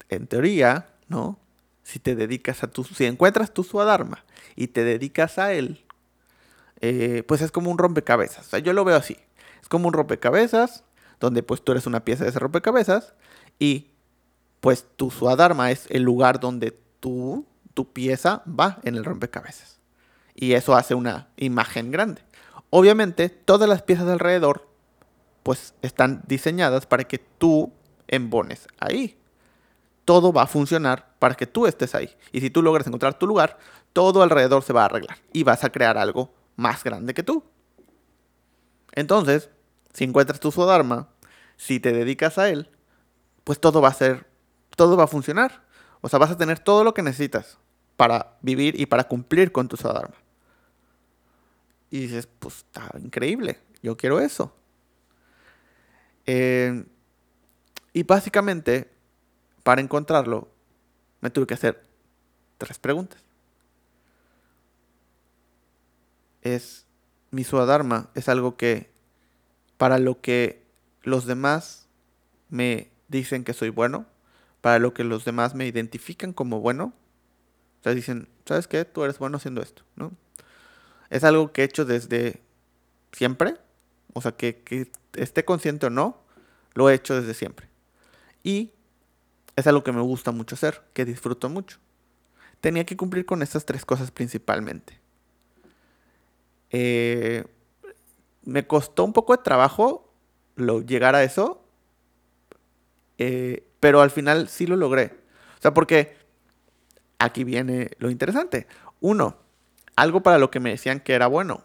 en 0.10 0.28
teoría, 0.28 0.90
¿no? 1.08 1.40
Si 1.82 2.00
te 2.00 2.16
dedicas 2.16 2.63
a 2.63 2.68
tu, 2.68 2.84
si 2.84 3.06
encuentras 3.06 3.54
tu 3.54 3.63
Swadharma 3.63 4.24
y 4.56 4.68
te 4.68 4.84
dedicas 4.84 5.40
a 5.40 5.52
él, 5.54 5.84
eh, 6.80 7.24
pues 7.28 7.42
es 7.42 7.52
como 7.52 7.72
un 7.72 7.78
rompecabezas. 7.78 8.46
O 8.46 8.50
sea, 8.52 8.60
yo 8.60 8.72
lo 8.74 8.86
veo 8.86 8.98
así. 8.98 9.18
Es 9.62 9.68
como 9.68 9.88
un 9.88 9.94
rompecabezas, 9.94 10.84
donde 11.24 11.42
pues 11.42 11.63
tú 11.63 11.72
eres 11.72 11.88
una 11.88 12.03
pieza 12.03 12.25
de 12.25 12.32
ese 12.32 12.39
rompecabezas 12.39 13.13
y 13.58 13.92
pues 14.60 14.86
tu 14.98 15.10
Swadharma 15.10 15.72
es 15.72 15.86
el 15.89 16.03
lugar 16.03 16.42
donde 16.42 16.77
tu 17.00 17.46
pieza 17.94 18.44
va 18.46 18.80
en 18.84 18.96
el 18.96 19.06
rompecabezas. 19.06 19.80
Y 20.36 20.51
eso 20.51 20.75
hace 20.75 20.96
una 20.96 21.30
imagen 21.38 21.92
grande. 21.92 22.22
Obviamente, 22.70 23.30
todas 23.30 23.70
las 23.70 23.84
piezas 23.84 24.10
alrededor 24.10 24.68
pues 25.44 25.75
están 25.82 26.24
diseñadas 26.27 26.88
para 26.88 27.06
que 27.06 27.20
tú 27.20 27.72
embones 28.10 28.68
ahí. 28.82 29.18
Todo 30.03 30.34
va 30.34 30.42
a 30.42 30.48
funcionar 30.48 31.15
para 31.20 31.36
que 31.36 31.48
tú 31.48 31.68
estés 31.68 31.96
ahí. 31.96 32.10
Y 32.34 32.42
si 32.42 32.50
tú 32.50 32.62
logras 32.62 32.86
encontrar 32.86 33.18
tu 33.18 33.27
lugar, 33.27 33.58
todo 33.94 34.24
alrededor 34.24 34.62
se 34.63 34.74
va 34.74 34.82
a 34.82 34.86
arreglar 34.86 35.20
y 35.32 35.44
vas 35.44 35.63
a 35.63 35.72
crear 35.72 35.98
algo 35.98 36.34
más 36.58 36.84
grande 36.84 37.13
que 37.13 37.24
tú. 37.24 37.46
Entonces, 38.92 39.50
si 39.94 40.03
encuentras 40.03 40.42
tu 40.42 40.51
Sodharma, 40.51 41.12
si 41.63 41.79
te 41.79 41.93
dedicas 41.93 42.38
a 42.38 42.50
él, 42.50 42.70
pues 43.46 43.58
todo 43.58 43.79
va 43.79 43.88
a 43.88 43.93
ser, 43.93 44.27
todo 44.75 44.98
va 44.98 45.05
a 45.05 45.08
funcionar. 45.08 45.63
O 46.01 46.10
sea, 46.10 46.20
vas 46.20 46.32
a 46.32 46.38
tener 46.38 46.60
todo 46.60 46.84
lo 46.84 46.93
que 46.93 47.01
necesitas 47.01 47.58
para 47.96 48.38
vivir 48.41 48.77
y 48.77 48.86
para 48.86 49.05
cumplir 49.05 49.53
con 49.53 49.70
tu 49.70 49.77
Sodharma. 49.77 50.17
Y 51.89 52.01
dices, 52.01 52.27
pues 52.39 52.58
está 52.58 52.91
increíble, 53.01 53.62
yo 53.82 53.96
quiero 53.96 54.20
eso. 54.20 54.53
Eh, 56.25 56.84
y 57.93 58.03
básicamente, 58.03 58.91
para 59.63 59.79
encontrarlo, 59.79 60.50
me 61.22 61.29
tuve 61.29 61.48
que 61.48 61.53
hacer 61.53 61.82
tres 62.58 62.77
preguntas. 62.77 63.24
Es, 66.41 66.86
mi 67.32 67.46
Swadharma 67.46 68.10
es 68.15 68.27
algo 68.27 68.58
que, 68.58 68.91
para 69.77 69.98
lo 69.98 70.20
que 70.20 70.62
los 71.03 71.25
demás 71.25 71.88
me 72.50 72.89
dicen 73.07 73.43
que 73.43 73.53
soy 73.53 73.69
bueno, 73.69 74.05
para 74.62 74.79
lo 74.79 74.93
que 74.93 75.03
los 75.03 75.25
demás 75.25 75.55
me 75.55 75.67
identifican 75.67 76.33
como 76.33 76.60
bueno, 76.60 76.93
o 77.79 77.83
sea, 77.83 77.93
dicen, 77.93 78.29
¿sabes 78.45 78.67
qué? 78.67 78.86
Tú 78.86 79.03
eres 79.03 79.19
bueno 79.19 79.38
haciendo 79.38 79.62
esto, 79.62 79.83
¿no? 79.95 80.12
Es 81.10 81.24
algo 81.24 81.51
que 81.51 81.62
he 81.62 81.65
hecho 81.65 81.86
desde 81.86 82.41
siempre, 83.12 83.57
o 84.13 84.22
sea, 84.22 84.31
que, 84.31 84.62
que 84.63 84.91
esté 85.15 85.45
consciente 85.45 85.88
o 85.88 85.89
no, 85.89 86.17
lo 86.74 86.89
he 86.89 86.93
hecho 86.93 87.19
desde 87.19 87.33
siempre. 87.33 87.67
Y 88.41 88.72
es 89.55 89.67
algo 89.67 89.83
que 89.83 89.91
me 89.91 90.01
gusta 90.01 90.31
mucho 90.31 90.55
hacer, 90.55 90.81
que 90.93 91.05
disfruto 91.05 91.50
mucho. 91.50 91.77
Tenía 92.62 92.86
que 92.86 92.98
cumplir 92.98 93.25
con 93.25 93.41
estas 93.41 93.65
tres 93.65 93.86
cosas 93.86 94.12
principalmente. 94.12 95.00
Eh, 96.69 97.45
me 98.43 98.65
costó 98.65 99.03
un 99.03 99.13
poco 99.13 99.36
de 99.36 99.43
trabajo 99.43 100.12
lo, 100.55 100.81
llegar 100.81 101.15
a 101.15 101.24
eso, 101.24 101.63
eh, 103.17 103.67
pero 103.79 104.01
al 104.01 104.12
final 104.12 104.48
sí 104.50 104.67
lo 104.67 104.75
logré. 104.75 105.17
O 105.60 105.62
sea, 105.62 105.74
porque 105.74 106.15
aquí 107.19 107.43
viene 107.43 107.91
lo 108.00 108.10
interesante. 108.10 108.67
Uno, 109.00 109.38
algo 109.95 110.24
para 110.24 110.38
lo 110.38 110.51
que 110.51 110.60
me 110.60 110.72
decían 110.72 111.00
que 111.00 111.13
era 111.13 111.27
bueno 111.27 111.63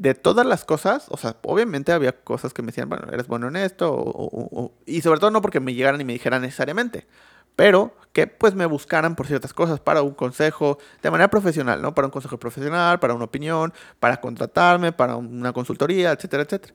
de 0.00 0.14
todas 0.14 0.46
las 0.46 0.64
cosas, 0.64 1.08
o 1.10 1.18
sea, 1.18 1.36
obviamente 1.42 1.92
había 1.92 2.12
cosas 2.12 2.54
que 2.54 2.62
me 2.62 2.68
decían, 2.68 2.88
bueno, 2.88 3.08
eres 3.12 3.26
bueno 3.26 3.48
en 3.48 3.56
esto, 3.56 4.72
y 4.86 5.02
sobre 5.02 5.20
todo 5.20 5.30
no 5.30 5.42
porque 5.42 5.60
me 5.60 5.74
llegaran 5.74 6.00
y 6.00 6.04
me 6.04 6.14
dijeran 6.14 6.40
necesariamente, 6.40 7.06
pero 7.54 7.94
que 8.14 8.26
pues 8.26 8.54
me 8.54 8.64
buscaran 8.64 9.14
por 9.14 9.26
ciertas 9.26 9.52
cosas 9.52 9.78
para 9.78 10.00
un 10.00 10.14
consejo 10.14 10.78
de 11.02 11.10
manera 11.10 11.28
profesional, 11.28 11.82
¿no? 11.82 11.94
Para 11.94 12.06
un 12.06 12.12
consejo 12.12 12.38
profesional, 12.38 12.98
para 12.98 13.12
una 13.12 13.26
opinión, 13.26 13.74
para 13.98 14.22
contratarme, 14.22 14.92
para 14.92 15.16
una 15.16 15.52
consultoría, 15.52 16.12
etcétera, 16.12 16.44
etcétera. 16.44 16.74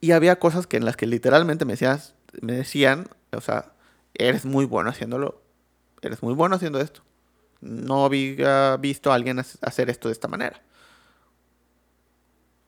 Y 0.00 0.12
había 0.12 0.38
cosas 0.38 0.66
que 0.66 0.76
en 0.76 0.84
las 0.84 0.96
que 0.96 1.06
literalmente 1.06 1.64
me, 1.64 1.74
decías, 1.74 2.14
me 2.40 2.54
decían, 2.54 3.08
o 3.32 3.40
sea, 3.40 3.72
eres 4.14 4.44
muy 4.44 4.64
bueno 4.64 4.90
haciéndolo, 4.90 5.42
eres 6.02 6.22
muy 6.22 6.34
bueno 6.34 6.56
haciendo 6.56 6.80
esto. 6.80 7.02
No 7.60 8.06
había 8.06 8.76
visto 8.78 9.12
a 9.12 9.14
alguien 9.14 9.38
hacer 9.38 9.90
esto 9.90 10.08
de 10.08 10.12
esta 10.12 10.28
manera 10.28 10.62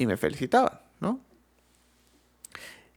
y 0.02 0.06
me 0.06 0.16
felicitaban, 0.16 0.80
¿no? 1.00 1.20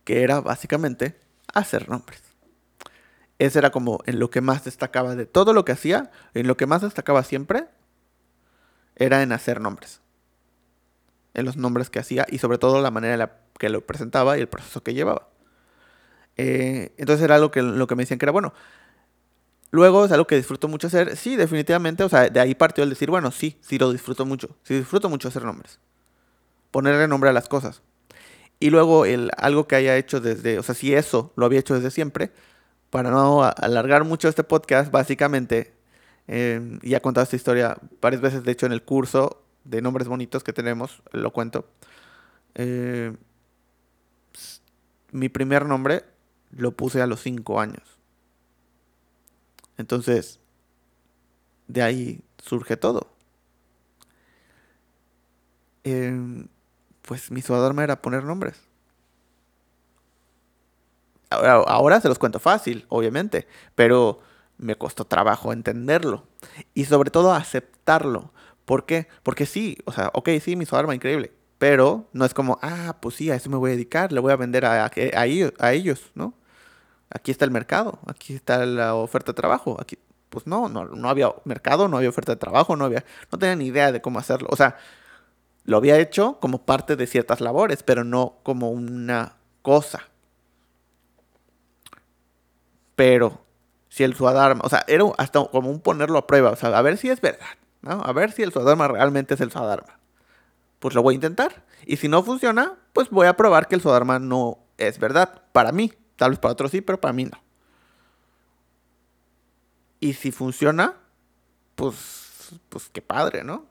Que 0.04 0.24
era 0.24 0.42
básicamente 0.42 1.18
hacer 1.54 1.90
nombres. 1.90 2.22
Ese 3.38 3.60
era 3.60 3.72
como 3.72 4.00
en 4.06 4.20
lo 4.20 4.30
que 4.30 4.42
más 4.42 4.64
destacaba 4.64 5.16
de 5.16 5.26
todo 5.26 5.54
lo 5.54 5.66
que 5.66 5.74
hacía, 5.74 6.12
en 6.34 6.48
lo 6.48 6.58
que 6.58 6.66
más 6.66 6.82
destacaba 6.82 7.24
siempre, 7.24 7.68
era 8.96 9.24
en 9.24 9.32
hacer 9.32 9.60
nombres. 9.62 10.02
En 11.36 11.46
los 11.46 11.58
nombres 11.58 11.90
que 11.90 12.00
hacía 12.00 12.26
y 12.30 12.40
sobre 12.40 12.58
todo 12.58 12.82
la 12.82 12.92
manera 12.92 13.14
en 13.14 13.20
la 13.20 13.38
que 13.60 13.70
lo 13.70 13.86
presentaba 13.86 14.38
y 14.38 14.42
el 14.42 14.48
proceso 14.48 14.82
que 14.84 14.94
llevaba. 14.94 15.30
Eh, 16.38 16.94
entonces 16.98 17.24
era 17.24 17.36
algo 17.36 17.52
que, 17.52 17.62
lo 17.62 17.88
que 17.88 17.96
me 17.96 18.04
decían 18.04 18.20
que 18.20 18.26
era 18.26 18.32
bueno. 18.32 18.54
Luego 19.72 20.06
es 20.06 20.12
algo 20.12 20.26
que 20.28 20.36
disfruto 20.36 20.68
mucho 20.68 20.88
hacer. 20.88 21.18
Sí, 21.18 21.36
definitivamente. 21.36 22.04
O 22.04 22.10
sea, 22.10 22.30
de 22.30 22.40
ahí 22.40 22.56
partió 22.56 22.84
el 22.84 22.90
decir, 22.90 23.10
bueno, 23.10 23.32
sí, 23.32 23.58
sí 23.62 23.78
lo 23.78 23.92
disfruto 23.92 24.26
mucho. 24.26 24.58
Sí 24.64 24.76
disfruto 24.76 25.10
mucho 25.10 25.28
hacer 25.28 25.44
nombres 25.44 25.80
ponerle 26.76 27.08
nombre 27.08 27.30
a 27.30 27.34
las 27.34 27.48
cosas. 27.48 27.82
Y 28.60 28.70
luego 28.70 29.06
el, 29.06 29.32
algo 29.38 29.66
que 29.66 29.78
haya 29.78 29.96
hecho 29.96 30.20
desde, 30.20 30.60
o 30.60 30.64
sea, 30.64 30.76
si 30.76 30.94
eso 30.94 31.32
lo 31.38 31.46
había 31.46 31.62
hecho 31.62 31.74
desde 31.74 31.90
siempre, 31.90 32.32
para 32.90 33.12
no 33.12 33.46
alargar 33.46 34.04
mucho 34.04 34.28
este 34.28 34.44
podcast, 34.44 34.92
básicamente, 34.92 35.74
eh, 36.28 36.78
y 36.82 36.94
he 36.94 37.00
contado 37.00 37.24
esta 37.24 37.38
historia 37.38 37.78
varias 38.02 38.22
veces, 38.22 38.44
de 38.44 38.52
hecho 38.52 38.66
en 38.66 38.74
el 38.74 38.84
curso 38.84 39.45
de 39.66 39.82
nombres 39.82 40.08
bonitos 40.08 40.44
que 40.44 40.54
tenemos, 40.54 41.02
lo 41.12 41.32
cuento. 41.34 41.68
Eh, 42.54 43.16
mi 45.12 45.30
primer 45.30 45.66
nombre 45.66 46.06
lo 46.52 46.72
puse 46.72 47.02
a 47.02 47.08
los 47.08 47.22
cinco 47.22 47.60
años. 47.60 48.00
Entonces, 49.78 50.40
de 51.68 51.82
ahí 51.82 52.22
surge 52.38 52.78
todo. 52.78 53.10
Eh, 55.84 56.48
pues 57.02 57.32
mi 57.32 57.42
suadorma 57.42 57.84
era 57.84 58.02
poner 58.02 58.24
nombres. 58.24 58.62
Ahora, 61.30 62.00
se 62.02 62.08
los 62.08 62.20
cuento 62.20 62.40
fácil, 62.40 62.86
obviamente, 62.90 63.48
pero 63.74 64.20
me 64.58 64.78
costó 64.78 65.06
trabajo 65.06 65.52
entenderlo 65.52 66.28
y 66.74 66.86
sobre 66.86 67.12
todo 67.12 67.34
aceptarlo. 67.34 68.32
¿Por 68.66 68.86
qué? 68.86 69.08
Porque 69.24 69.46
sí, 69.46 69.78
o 69.86 69.92
sea, 69.92 70.12
ok, 70.14 70.30
sí, 70.42 70.56
mi 70.56 70.66
suadorma 70.66 70.96
increíble, 70.96 71.32
pero 71.58 72.08
no 72.14 72.26
es 72.26 72.34
como, 72.34 72.60
ah, 72.62 72.98
pues 73.00 73.16
sí, 73.16 73.32
a 73.32 73.36
eso 73.36 73.50
me 73.50 73.58
voy 73.58 73.72
a 73.72 73.74
dedicar, 73.74 74.12
le 74.12 74.20
voy 74.20 74.32
a 74.32 74.36
vender 74.36 74.66
a, 74.66 74.86
a, 74.86 75.26
ellos, 75.74 76.12
¿no? 76.16 76.34
Aquí 77.10 77.32
está 77.32 77.46
el 77.46 77.52
mercado, 77.52 78.00
aquí 78.08 78.34
está 78.34 78.66
la 78.66 78.96
oferta 78.96 79.32
de 79.32 79.36
trabajo, 79.36 79.78
aquí, 79.80 79.98
pues 80.30 80.48
no, 80.48 80.68
no, 80.68 80.86
no 80.86 81.10
había 81.10 81.34
mercado, 81.46 81.88
no 81.88 81.98
había 81.98 82.10
oferta 82.10 82.34
de 82.34 82.38
trabajo, 82.38 82.76
no 82.76 82.86
había, 82.86 83.06
no 83.32 83.38
tenía 83.38 83.56
ni 83.56 83.68
idea 83.68 83.92
de 83.92 84.02
cómo 84.02 84.20
hacerlo, 84.20 84.50
o 84.52 84.56
sea, 84.56 84.78
lo 85.66 85.78
había 85.78 86.00
hecho 86.00 86.40
como 86.40 86.66
parte 86.66 86.96
de 86.96 87.08
ciertas 87.08 87.42
labores, 87.42 87.84
pero 87.84 88.04
no 88.04 88.38
como 88.44 88.70
una 88.70 89.38
cosa. 89.62 90.04
Pero 92.96 93.42
si 93.90 94.04
el 94.04 94.16
Suadharma, 94.16 94.62
o 94.64 94.70
sea, 94.70 94.84
era 94.88 95.04
hasta 95.18 95.44
como 95.46 95.70
un 95.70 95.80
ponerlo 95.80 96.18
a 96.20 96.28
prueba, 96.28 96.52
o 96.52 96.56
sea, 96.56 96.78
a 96.78 96.82
ver 96.82 96.98
si 96.98 97.10
es 97.10 97.20
verdad, 97.22 97.48
A 97.86 98.12
ver 98.14 98.32
si 98.32 98.44
el 98.44 98.52
Suadharma 98.52 98.88
realmente 98.88 99.36
es 99.36 99.42
el 99.42 99.52
Suadharma. 99.52 100.00
Pues 100.80 100.96
lo 100.96 101.04
voy 101.04 101.14
a 101.14 101.16
intentar. 101.16 101.64
Y 101.86 101.98
si 101.98 102.08
no 102.08 102.24
funciona, 102.24 102.74
pues 102.94 103.10
voy 103.10 103.28
a 103.28 103.38
probar 103.38 103.68
que 103.68 103.76
el 103.76 103.82
Suadharma 103.82 104.20
no 104.20 104.60
es 104.78 105.00
verdad. 105.00 105.44
Para 105.52 105.72
mí, 105.72 105.94
tal 106.16 106.32
vez 106.32 106.40
para 106.40 106.54
otros 106.54 106.72
sí, 106.72 106.82
pero 106.82 107.00
para 107.00 107.14
mí 107.14 107.26
no. 107.26 107.42
Y 110.00 110.14
si 110.14 110.32
funciona, 110.32 110.96
pues, 111.76 112.52
pues 112.70 112.90
qué 112.90 113.02
padre, 113.02 113.44
¿no? 113.44 113.66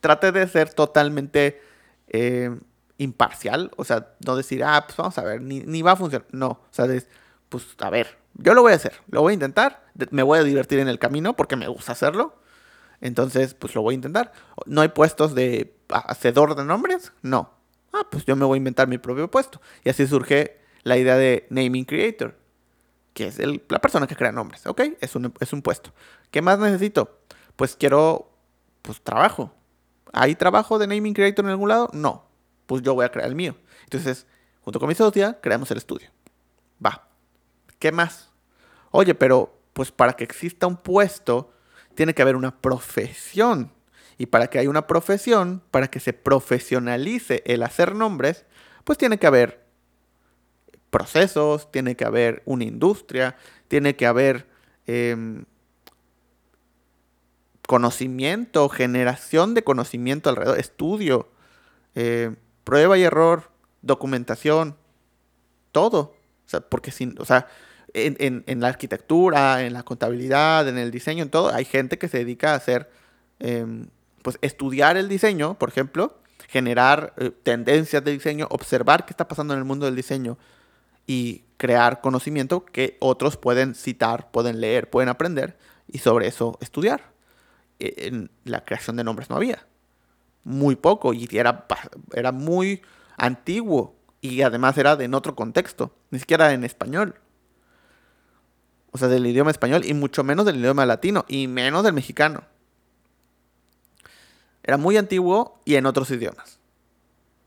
Trate 0.00 0.32
de 0.32 0.46
ser 0.48 0.74
totalmente 0.74 1.62
eh, 2.08 2.50
imparcial, 2.98 3.70
o 3.76 3.84
sea, 3.84 4.08
no 4.26 4.36
decir, 4.36 4.64
ah, 4.64 4.84
pues 4.86 4.96
vamos 4.96 5.16
a 5.18 5.22
ver, 5.22 5.40
ni 5.40 5.82
va 5.82 5.92
a 5.92 5.96
funcionar. 5.96 6.26
No, 6.32 6.48
o 6.48 6.68
sea, 6.70 6.86
pues 7.48 7.66
a 7.78 7.90
ver, 7.90 8.18
yo 8.34 8.54
lo 8.54 8.62
voy 8.62 8.72
a 8.72 8.76
hacer, 8.76 8.94
lo 9.08 9.22
voy 9.22 9.32
a 9.32 9.34
intentar, 9.34 9.84
me 10.10 10.22
voy 10.22 10.38
a 10.38 10.42
divertir 10.42 10.78
en 10.78 10.88
el 10.88 10.98
camino 10.98 11.34
porque 11.34 11.56
me 11.56 11.68
gusta 11.68 11.92
hacerlo. 11.92 12.41
Entonces, 13.02 13.52
pues 13.54 13.74
lo 13.74 13.82
voy 13.82 13.94
a 13.94 13.96
intentar. 13.96 14.32
¿No 14.64 14.80
hay 14.80 14.88
puestos 14.88 15.34
de 15.34 15.76
hacedor 15.88 16.54
de 16.54 16.64
nombres? 16.64 17.12
No. 17.20 17.50
Ah, 17.92 18.06
pues 18.10 18.24
yo 18.24 18.36
me 18.36 18.46
voy 18.46 18.56
a 18.56 18.58
inventar 18.58 18.88
mi 18.88 18.96
propio 18.96 19.30
puesto. 19.30 19.60
Y 19.84 19.90
así 19.90 20.06
surge 20.06 20.60
la 20.84 20.96
idea 20.96 21.16
de 21.16 21.46
naming 21.50 21.84
creator, 21.84 22.38
que 23.12 23.26
es 23.26 23.38
la 23.38 23.80
persona 23.80 24.06
que 24.06 24.16
crea 24.16 24.32
nombres, 24.32 24.66
¿ok? 24.66 24.82
Es 25.00 25.16
un, 25.16 25.34
es 25.40 25.52
un 25.52 25.62
puesto. 25.62 25.92
¿Qué 26.30 26.40
más 26.42 26.60
necesito? 26.60 27.20
Pues 27.56 27.76
quiero, 27.76 28.30
pues 28.82 29.02
trabajo. 29.02 29.52
¿Hay 30.12 30.36
trabajo 30.36 30.78
de 30.78 30.86
naming 30.86 31.12
creator 31.12 31.44
en 31.44 31.50
algún 31.50 31.68
lado? 31.68 31.90
No. 31.92 32.24
Pues 32.66 32.82
yo 32.82 32.94
voy 32.94 33.04
a 33.04 33.10
crear 33.10 33.28
el 33.28 33.34
mío. 33.34 33.56
Entonces, 33.82 34.26
junto 34.62 34.78
con 34.78 34.88
mi 34.88 34.94
socia, 34.94 35.40
creamos 35.40 35.70
el 35.72 35.78
estudio. 35.78 36.08
Va. 36.84 37.08
¿Qué 37.80 37.90
más? 37.90 38.30
Oye, 38.92 39.16
pero 39.16 39.58
pues 39.72 39.90
para 39.90 40.12
que 40.12 40.22
exista 40.22 40.68
un 40.68 40.76
puesto, 40.76 41.52
tiene 41.94 42.14
que 42.14 42.22
haber 42.22 42.36
una 42.36 42.60
profesión. 42.60 43.72
Y 44.18 44.26
para 44.26 44.48
que 44.48 44.58
haya 44.58 44.70
una 44.70 44.86
profesión, 44.86 45.62
para 45.70 45.88
que 45.88 46.00
se 46.00 46.12
profesionalice 46.12 47.42
el 47.46 47.62
hacer 47.62 47.94
nombres, 47.94 48.44
pues 48.84 48.98
tiene 48.98 49.18
que 49.18 49.26
haber 49.26 49.64
procesos, 50.90 51.70
tiene 51.72 51.96
que 51.96 52.04
haber 52.04 52.42
una 52.44 52.64
industria, 52.64 53.36
tiene 53.68 53.96
que 53.96 54.06
haber 54.06 54.46
em, 54.86 55.44
conocimiento, 57.66 58.68
generación 58.68 59.54
de 59.54 59.64
conocimiento 59.64 60.28
alrededor, 60.28 60.58
estudio, 60.58 61.30
eh, 61.94 62.34
prueba 62.64 62.98
y 62.98 63.04
error, 63.04 63.50
documentación, 63.80 64.76
todo. 65.72 66.14
O 66.44 66.48
sea, 66.48 66.60
porque 66.60 66.90
sin, 66.90 67.18
o 67.18 67.24
sea, 67.24 67.48
en, 67.94 68.60
la 68.60 68.68
arquitectura, 68.68 69.64
en 69.64 69.72
la 69.72 69.82
contabilidad, 69.82 70.68
en 70.68 70.78
el 70.78 70.90
diseño, 70.90 71.22
en 71.22 71.30
todo, 71.30 71.52
hay 71.52 71.64
gente 71.64 71.98
que 71.98 72.08
se 72.08 72.18
dedica 72.18 72.52
a 72.52 72.56
hacer, 72.56 72.90
em, 73.38 73.88
pues 74.22 74.38
estudiar 74.40 74.96
el 74.96 75.08
diseño, 75.08 75.58
por 75.58 75.68
ejemplo, 75.68 76.18
generar 76.48 77.14
eh, 77.18 77.30
tendencias 77.42 78.04
de 78.04 78.12
diseño, 78.12 78.46
observar 78.50 79.04
qué 79.04 79.12
está 79.12 79.28
pasando 79.28 79.54
en 79.54 79.58
el 79.58 79.64
mundo 79.64 79.86
del 79.86 79.96
diseño 79.96 80.38
y 81.06 81.44
crear 81.56 82.00
conocimiento 82.00 82.64
que 82.64 82.96
otros 83.00 83.36
pueden 83.36 83.74
citar, 83.74 84.30
pueden 84.30 84.60
leer, 84.60 84.90
pueden 84.90 85.08
aprender 85.08 85.56
y 85.86 85.98
sobre 85.98 86.28
eso 86.28 86.58
estudiar. 86.60 87.12
E, 87.78 88.08
en 88.08 88.30
la 88.44 88.64
creación 88.64 88.96
de 88.96 89.04
nombres 89.04 89.30
no 89.30 89.36
había. 89.36 89.66
Muy 90.44 90.76
poco 90.76 91.12
y 91.14 91.28
era, 91.32 91.66
era 92.14 92.32
muy 92.32 92.82
antiguo 93.16 93.96
y 94.20 94.42
además 94.42 94.78
era 94.78 94.96
de 94.96 95.04
en 95.04 95.14
otro 95.14 95.34
contexto, 95.34 95.94
ni 96.10 96.18
siquiera 96.18 96.52
en 96.52 96.64
español 96.64 97.21
o 98.92 98.98
sea, 98.98 99.08
del 99.08 99.26
idioma 99.26 99.50
español 99.50 99.84
y 99.84 99.94
mucho 99.94 100.22
menos 100.22 100.46
del 100.46 100.56
idioma 100.56 100.86
latino 100.86 101.24
y 101.26 101.48
menos 101.48 101.82
del 101.82 101.94
mexicano. 101.94 102.44
Era 104.62 104.76
muy 104.76 104.96
antiguo 104.96 105.60
y 105.64 105.74
en 105.74 105.86
otros 105.86 106.10
idiomas. 106.10 106.60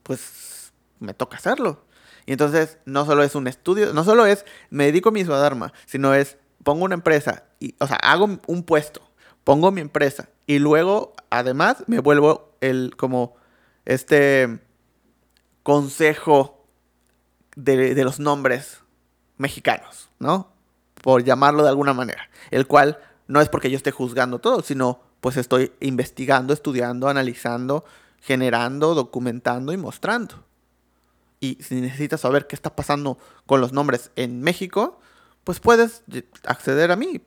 Pues 0.04 0.74
me 1.00 1.14
toca 1.14 1.38
hacerlo. 1.38 1.86
Y 2.26 2.32
entonces 2.32 2.80
no 2.86 3.06
solo 3.06 3.24
es 3.24 3.36
un 3.36 3.48
estudio, 3.48 3.94
no 3.94 4.04
solo 4.04 4.26
es 4.26 4.46
me 4.72 4.86
dedico 4.86 5.10
a 5.10 5.12
mi 5.12 5.24
Swadharma, 5.24 5.72
sino 5.86 6.14
es 6.14 6.38
pongo 6.64 6.84
una 6.84 6.96
empresa, 6.96 7.44
y, 7.60 7.76
o 7.80 7.86
sea, 7.86 7.98
hago 7.98 8.28
un 8.48 8.64
puesto, 8.64 9.08
pongo 9.44 9.72
mi 9.72 9.82
empresa 9.82 10.30
y 10.48 10.58
luego 10.58 11.14
además 11.30 11.84
me 11.86 12.00
vuelvo 12.00 12.58
el 12.60 12.96
como 12.98 13.36
este 13.86 14.60
consejo 15.62 16.68
de, 17.56 17.94
de 17.94 18.04
los 18.04 18.20
nombres 18.20 18.82
mexicanos, 19.38 20.10
¿no? 20.18 20.55
Por 21.06 21.24
llamarlo 21.24 21.62
de 21.62 21.70
alguna 21.70 21.94
manera, 21.94 22.32
el 22.50 22.66
cual 22.66 22.98
no 23.28 23.40
es 23.40 23.48
porque 23.48 23.70
yo 23.70 23.78
esté 23.78 23.92
juzgando 23.92 24.40
todo, 24.40 24.64
sino 24.64 25.02
pues 25.22 25.38
estoy 25.38 25.72
investigando, 25.80 26.52
estudiando, 26.52 27.08
analizando, 27.08 27.86
generando, 28.22 28.96
documentando 28.96 29.72
y 29.72 29.78
mostrando. 29.78 30.44
Y 31.40 31.60
si 31.62 31.80
necesitas 31.80 32.22
saber 32.22 32.48
qué 32.48 32.56
está 32.56 32.76
pasando 32.76 33.20
con 33.46 33.62
los 33.62 33.72
nombres 33.72 34.10
en 34.16 34.42
México, 34.42 35.00
pues 35.44 35.60
puedes 35.60 36.02
acceder 36.44 36.92
a 36.92 36.96
mí, 36.96 37.22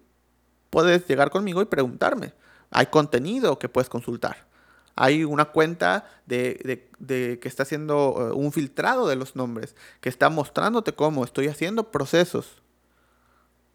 puedes 0.71 1.07
llegar 1.07 1.31
conmigo 1.31 1.63
y 1.63 1.67
preguntarme. 1.67 2.35
Hay 2.73 2.87
contenido 2.87 3.61
que 3.61 3.69
puedes 3.69 3.89
consultar. 3.89 4.49
Hay 4.97 5.23
una 5.23 5.45
cuenta 5.45 6.05
de, 6.27 6.91
de, 6.99 7.39
que 7.39 7.47
está 7.47 7.63
haciendo 7.63 8.17
eh, 8.19 8.35
un 8.35 8.51
filtrado 8.51 9.07
de 9.07 9.15
los 9.15 9.37
nombres, 9.37 9.77
que 10.01 10.09
está 10.09 10.31
mostrándote 10.31 10.95
cómo 10.95 11.23
estoy 11.23 11.47
haciendo 11.47 11.93
procesos 11.93 12.61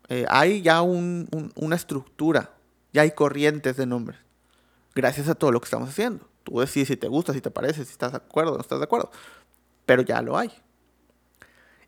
eh, 0.09 0.25
hay 0.29 0.61
ya 0.61 0.81
una 0.81 1.75
estructura, 1.75 2.51
ya 2.91 3.03
hay 3.03 3.11
corrientes 3.11 3.77
de 3.77 3.85
nombres, 3.85 4.19
gracias 4.95 5.29
a 5.29 5.35
todo 5.35 5.51
lo 5.51 5.59
que 5.59 5.65
estamos 5.65 5.89
haciendo. 5.89 6.27
Tú 6.43 6.59
decides 6.59 6.89
si 6.89 6.97
te 6.97 7.07
gusta, 7.07 7.33
si 7.33 7.41
te 7.41 7.51
parece, 7.51 7.85
si 7.85 7.91
estás 7.91 8.11
de 8.11 8.17
acuerdo 8.17 8.55
no 8.55 8.61
estás 8.61 8.79
de 8.79 8.85
acuerdo, 8.85 9.11
pero 9.85 10.01
ya 10.01 10.21
lo 10.21 10.37
hay. 10.37 10.51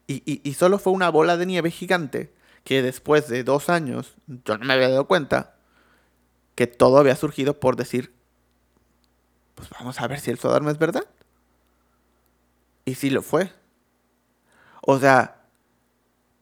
Y, 0.07 0.21
y, 0.47 0.53
solo 0.53 0.77
fue 0.77 0.93
una 0.93 1.09
bola 1.09 1.35
de 1.35 1.47
nieve 1.47 1.71
gigante 1.71 2.31
que 2.63 2.83
después 2.83 3.27
de 3.27 3.43
dos 3.43 3.69
años 3.69 4.13
yo 4.27 4.55
no 4.59 4.65
me 4.65 4.73
había 4.73 4.89
dado 4.89 5.07
cuenta 5.07 5.55
que 6.53 6.67
todo 6.67 6.99
había 6.99 7.15
surgido 7.15 7.59
por 7.59 7.75
decir, 7.75 8.13
pues 9.55 9.69
vamos 9.71 9.99
a 9.99 10.07
ver 10.07 10.19
si 10.19 10.29
el 10.29 10.37
Sodarma 10.37 10.69
es 10.69 10.77
verdad. 10.77 11.05
Y 12.85 12.95
sí 12.95 13.09
lo 13.09 13.23
fue. 13.23 13.51
O 14.81 14.99
sea, 14.99 15.44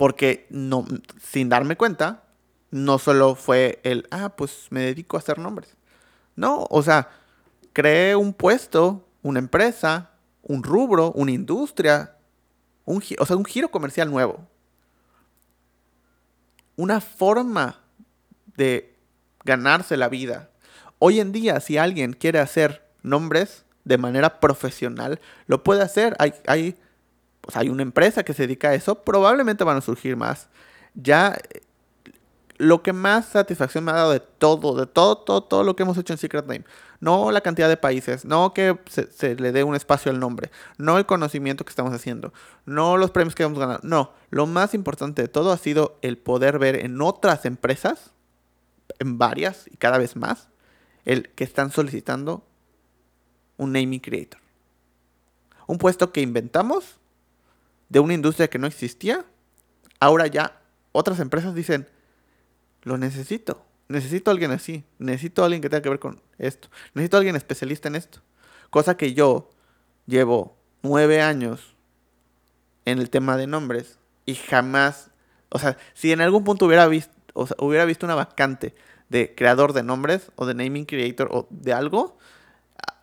porque 0.03 0.47
no, 0.49 0.85
sin 1.21 1.47
darme 1.47 1.77
cuenta, 1.77 2.23
no 2.71 2.99
solo 2.99 3.35
fue 3.35 3.79
el, 3.83 4.05
ah, 4.11 4.33
pues 4.35 4.67
me 4.69 4.81
dedico 4.81 5.15
a 5.15 5.21
hacer 5.21 5.39
nombres. 5.39 5.77
No, 6.35 6.67
o 6.69 6.83
sea, 6.83 7.09
creé 7.71 8.13
un 8.13 8.33
puesto, 8.33 9.07
una 9.21 9.39
empresa, 9.39 10.11
un 10.41 10.61
rubro, 10.61 11.13
una 11.13 11.31
industria, 11.31 12.17
un, 12.83 13.01
o 13.17 13.25
sea, 13.25 13.37
un 13.37 13.45
giro 13.45 13.71
comercial 13.71 14.11
nuevo. 14.11 14.45
Una 16.75 16.99
forma 16.99 17.79
de 18.57 18.97
ganarse 19.45 19.95
la 19.95 20.09
vida. 20.09 20.49
Hoy 20.99 21.21
en 21.21 21.31
día, 21.31 21.61
si 21.61 21.77
alguien 21.77 22.11
quiere 22.11 22.39
hacer 22.39 22.85
nombres 23.03 23.63
de 23.85 23.97
manera 23.97 24.41
profesional, 24.41 25.21
lo 25.47 25.63
puede 25.63 25.81
hacer. 25.81 26.13
Hay, 26.19 26.33
hay 26.45 26.77
pues 27.43 27.57
hay 27.57 27.67
una 27.67 27.83
empresa 27.83 28.23
que 28.23 28.33
se 28.33 28.43
dedica 28.43 28.69
a 28.69 28.73
eso, 28.73 29.03
probablemente 29.03 29.65
van 29.65 29.75
a 29.75 29.81
surgir 29.81 30.15
más. 30.15 30.47
Ya 30.95 31.37
lo 32.57 32.81
que 32.81 32.93
más 32.93 33.25
satisfacción 33.25 33.83
me 33.83 33.91
ha 33.91 33.95
dado 33.95 34.11
de 34.11 34.21
todo, 34.21 34.75
de 34.77 34.85
todo, 34.85 35.17
todo, 35.17 35.43
todo 35.43 35.63
lo 35.65 35.75
que 35.75 35.83
hemos 35.83 35.97
hecho 35.97 36.13
en 36.13 36.19
Secret 36.19 36.45
Name. 36.45 36.63
No 37.01 37.31
la 37.31 37.41
cantidad 37.41 37.67
de 37.67 37.75
países, 37.75 38.23
no 38.23 38.53
que 38.53 38.79
se, 38.87 39.35
le 39.35 39.51
dé 39.51 39.65
un 39.65 39.75
espacio 39.75 40.09
al 40.09 40.21
nombre, 40.21 40.51
no 40.77 40.97
el 40.97 41.05
conocimiento 41.05 41.65
que 41.65 41.71
estamos 41.71 41.91
haciendo, 41.91 42.31
no 42.65 42.95
los 42.95 43.11
premios 43.11 43.35
que 43.35 43.43
hemos 43.43 43.59
ganado. 43.59 43.81
No, 43.83 44.13
lo 44.29 44.45
más 44.45 44.73
importante 44.73 45.21
de 45.21 45.27
todo 45.27 45.51
ha 45.51 45.57
sido 45.57 45.97
el 46.01 46.17
poder 46.17 46.59
ver 46.59 46.77
en 46.77 47.01
otras 47.01 47.45
empresas, 47.45 48.11
en 48.99 49.17
varias 49.17 49.65
y 49.69 49.75
cada 49.75 49.97
vez 49.97 50.15
más, 50.15 50.47
el 51.03 51.27
que 51.31 51.43
están 51.43 51.71
solicitando 51.71 52.45
un 53.57 53.73
naming 53.73 53.99
creator. 53.99 54.39
Un 55.67 55.77
puesto 55.77 56.13
que 56.13 56.21
inventamos 56.21 56.99
de 57.89 57.99
una 57.99 58.13
industria 58.13 58.49
que 58.49 58.59
no 58.59 58.67
existía, 58.67 59.25
ahora 59.99 60.27
ya 60.27 60.61
otras 60.91 61.19
empresas 61.19 61.55
dicen, 61.55 61.87
lo 62.83 62.97
necesito, 62.97 63.65
necesito 63.87 64.31
a 64.31 64.33
alguien 64.33 64.51
así, 64.51 64.83
necesito 64.99 65.41
a 65.41 65.45
alguien 65.45 65.61
que 65.61 65.69
tenga 65.69 65.81
que 65.81 65.89
ver 65.89 65.99
con 65.99 66.21
esto, 66.37 66.69
necesito 66.93 67.17
a 67.17 67.19
alguien 67.19 67.35
especialista 67.35 67.87
en 67.87 67.95
esto. 67.95 68.21
Cosa 68.69 68.97
que 68.97 69.13
yo 69.13 69.49
llevo 70.05 70.57
nueve 70.81 71.21
años 71.21 71.75
en 72.85 72.99
el 72.99 73.09
tema 73.09 73.37
de 73.37 73.47
nombres 73.47 73.99
y 74.25 74.35
jamás, 74.35 75.11
o 75.49 75.59
sea, 75.59 75.77
si 75.93 76.11
en 76.11 76.21
algún 76.21 76.43
punto 76.43 76.65
hubiera 76.65 76.87
visto, 76.87 77.13
hubiera 77.59 77.85
visto 77.85 78.05
una 78.05 78.15
vacante 78.15 78.75
de 79.09 79.33
creador 79.35 79.73
de 79.73 79.83
nombres 79.83 80.31
o 80.35 80.45
de 80.45 80.53
naming 80.53 80.85
creator 80.85 81.29
o 81.31 81.47
de 81.49 81.73
algo, 81.73 82.17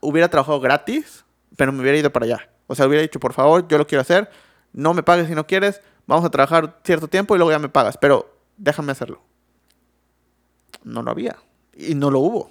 hubiera 0.00 0.28
trabajado 0.28 0.60
gratis, 0.60 1.24
pero 1.56 1.72
me 1.72 1.80
hubiera 1.80 1.98
ido 1.98 2.12
para 2.12 2.26
allá. 2.26 2.50
O 2.66 2.74
sea, 2.74 2.86
hubiera 2.86 3.02
dicho, 3.02 3.20
por 3.20 3.32
favor, 3.32 3.66
yo 3.68 3.78
lo 3.78 3.86
quiero 3.86 4.02
hacer, 4.02 4.30
no 4.72 4.94
me 4.94 5.02
pagues 5.02 5.28
si 5.28 5.34
no 5.34 5.46
quieres, 5.46 5.80
vamos 6.06 6.24
a 6.24 6.30
trabajar 6.30 6.80
cierto 6.84 7.08
tiempo 7.08 7.34
y 7.34 7.38
luego 7.38 7.50
ya 7.50 7.58
me 7.58 7.68
pagas. 7.68 7.96
Pero 7.96 8.34
déjame 8.56 8.92
hacerlo. 8.92 9.22
No 10.84 11.02
lo 11.02 11.10
había. 11.10 11.36
Y 11.74 11.94
no 11.94 12.10
lo 12.10 12.20
hubo. 12.20 12.50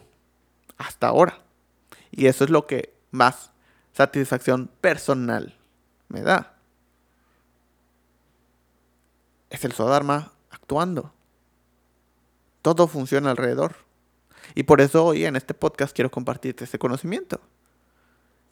Hasta 0.77 1.07
ahora. 1.07 1.39
Y 2.11 2.27
eso 2.27 2.43
es 2.43 2.49
lo 2.49 2.67
que 2.67 2.93
más 3.11 3.51
satisfacción 3.93 4.69
personal 4.81 5.57
me 6.07 6.21
da. 6.21 6.55
Es 9.49 9.65
el 9.65 9.73
Sodharma 9.73 10.33
actuando. 10.49 11.13
Todo 12.61 12.87
funciona 12.87 13.31
alrededor. 13.31 13.75
Y 14.55 14.63
por 14.63 14.81
eso 14.81 15.05
hoy 15.05 15.25
en 15.25 15.35
este 15.35 15.53
podcast 15.53 15.95
quiero 15.95 16.11
compartirte 16.11 16.63
este 16.63 16.79
conocimiento. 16.79 17.39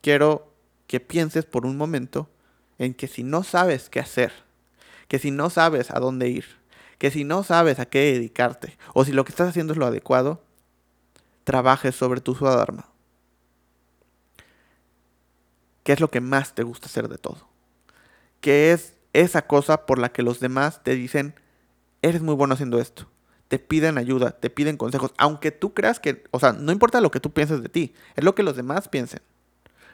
Quiero 0.02 0.52
que 0.86 1.00
pienses 1.00 1.46
por 1.46 1.66
un 1.66 1.78
momento 1.78 2.30
en 2.80 2.94
que 2.94 3.08
si 3.08 3.24
no 3.24 3.44
sabes 3.44 3.90
qué 3.90 4.00
hacer, 4.00 4.32
que 5.08 5.20
si 5.20 5.32
no 5.32 5.50
sabes 5.50 5.92
a 5.92 6.00
dónde 6.00 6.30
ir, 6.30 6.46
que 6.98 7.12
si 7.12 7.24
no 7.24 7.44
sabes 7.44 7.80
a 7.80 7.86
qué 7.86 8.14
dedicarte, 8.14 8.78
o 8.94 9.06
si 9.06 9.12
lo 9.12 9.26
que 9.26 9.32
estás 9.32 9.50
haciendo 9.50 9.74
es 9.74 9.80
lo 9.80 9.86
adecuado, 9.86 10.42
trabajes 11.44 11.96
sobre 11.96 12.22
tu 12.22 12.36
Swadharma. 12.36 12.90
¿Qué 15.84 15.94
es 15.94 16.02
lo 16.02 16.10
que 16.10 16.20
más 16.20 16.54
te 16.54 16.64
gusta 16.64 16.88
hacer 16.88 17.08
de 17.08 17.18
todo? 17.18 17.48
¿Qué 18.42 18.74
es 18.74 18.98
esa 19.14 19.48
cosa 19.48 19.86
por 19.86 20.00
la 20.00 20.10
que 20.10 20.22
los 20.22 20.40
demás 20.40 20.84
te 20.84 20.96
dicen, 20.96 21.36
eres 22.02 22.22
muy 22.22 22.36
bueno 22.36 22.56
haciendo 22.56 22.80
esto? 22.80 23.08
Te 23.48 23.60
piden 23.60 23.98
ayuda, 23.98 24.32
te 24.32 24.50
piden 24.50 24.76
consejos, 24.76 25.14
aunque 25.18 25.52
tú 25.52 25.74
creas 25.74 26.02
que, 26.02 26.26
o 26.32 26.40
sea, 26.40 26.52
no 26.52 26.74
importa 26.74 27.00
lo 27.00 27.12
que 27.12 27.22
tú 27.22 27.32
pienses 27.32 27.64
de 27.64 27.70
ti, 27.70 27.94
es 28.18 28.26
lo 28.26 28.36
que 28.36 28.44
los 28.44 28.58
demás 28.58 28.90
piensen. 28.90 29.22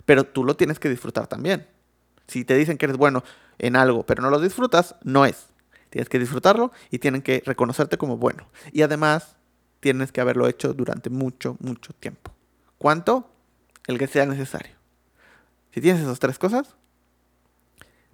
Pero 0.05 0.23
tú 0.23 0.43
lo 0.43 0.55
tienes 0.55 0.79
que 0.79 0.89
disfrutar 0.89 1.27
también. 1.27 1.67
Si 2.27 2.45
te 2.45 2.55
dicen 2.55 2.77
que 2.77 2.85
eres 2.85 2.97
bueno 2.97 3.23
en 3.59 3.75
algo, 3.75 4.05
pero 4.05 4.21
no 4.21 4.29
lo 4.29 4.39
disfrutas, 4.39 4.95
no 5.03 5.25
es. 5.25 5.47
Tienes 5.89 6.09
que 6.09 6.19
disfrutarlo 6.19 6.71
y 6.89 6.99
tienen 6.99 7.21
que 7.21 7.43
reconocerte 7.45 7.97
como 7.97 8.17
bueno. 8.17 8.47
Y 8.71 8.81
además, 8.81 9.35
tienes 9.79 10.11
que 10.11 10.21
haberlo 10.21 10.47
hecho 10.47 10.73
durante 10.73 11.09
mucho, 11.09 11.57
mucho 11.59 11.93
tiempo. 11.93 12.31
¿Cuánto? 12.77 13.29
El 13.85 13.99
que 13.99 14.07
sea 14.07 14.25
necesario. 14.25 14.75
Si 15.71 15.81
tienes 15.81 16.01
esas 16.01 16.19
tres 16.19 16.39
cosas, 16.39 16.75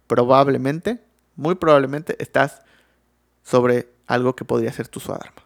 probablemente, 0.07 0.99
muy 1.35 1.55
probablemente, 1.55 2.21
estás 2.21 2.63
sobre 3.43 3.89
algo 4.07 4.35
que 4.35 4.45
podría 4.45 4.73
ser 4.73 4.87
tu 4.87 4.99
Swadharma. 4.99 5.43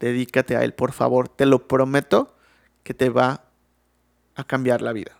Dedícate 0.00 0.56
a 0.56 0.64
él, 0.64 0.74
por 0.74 0.92
favor. 0.92 1.28
Te 1.28 1.46
lo 1.46 1.68
prometo 1.68 2.36
que 2.82 2.94
te 2.94 3.08
va 3.08 3.44
a 4.34 4.44
cambiar 4.44 4.82
la 4.82 4.92
vida. 4.92 5.12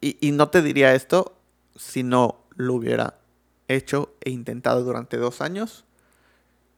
Y, 0.00 0.30
no 0.32 0.48
te 0.48 0.62
diría 0.62 0.94
esto 0.94 1.36
si 1.76 2.02
no 2.02 2.44
lo 2.54 2.74
hubiera 2.74 3.18
hecho 3.66 4.14
e 4.20 4.30
intentado 4.30 4.84
durante 4.84 5.16
dos 5.16 5.40
años. 5.40 5.84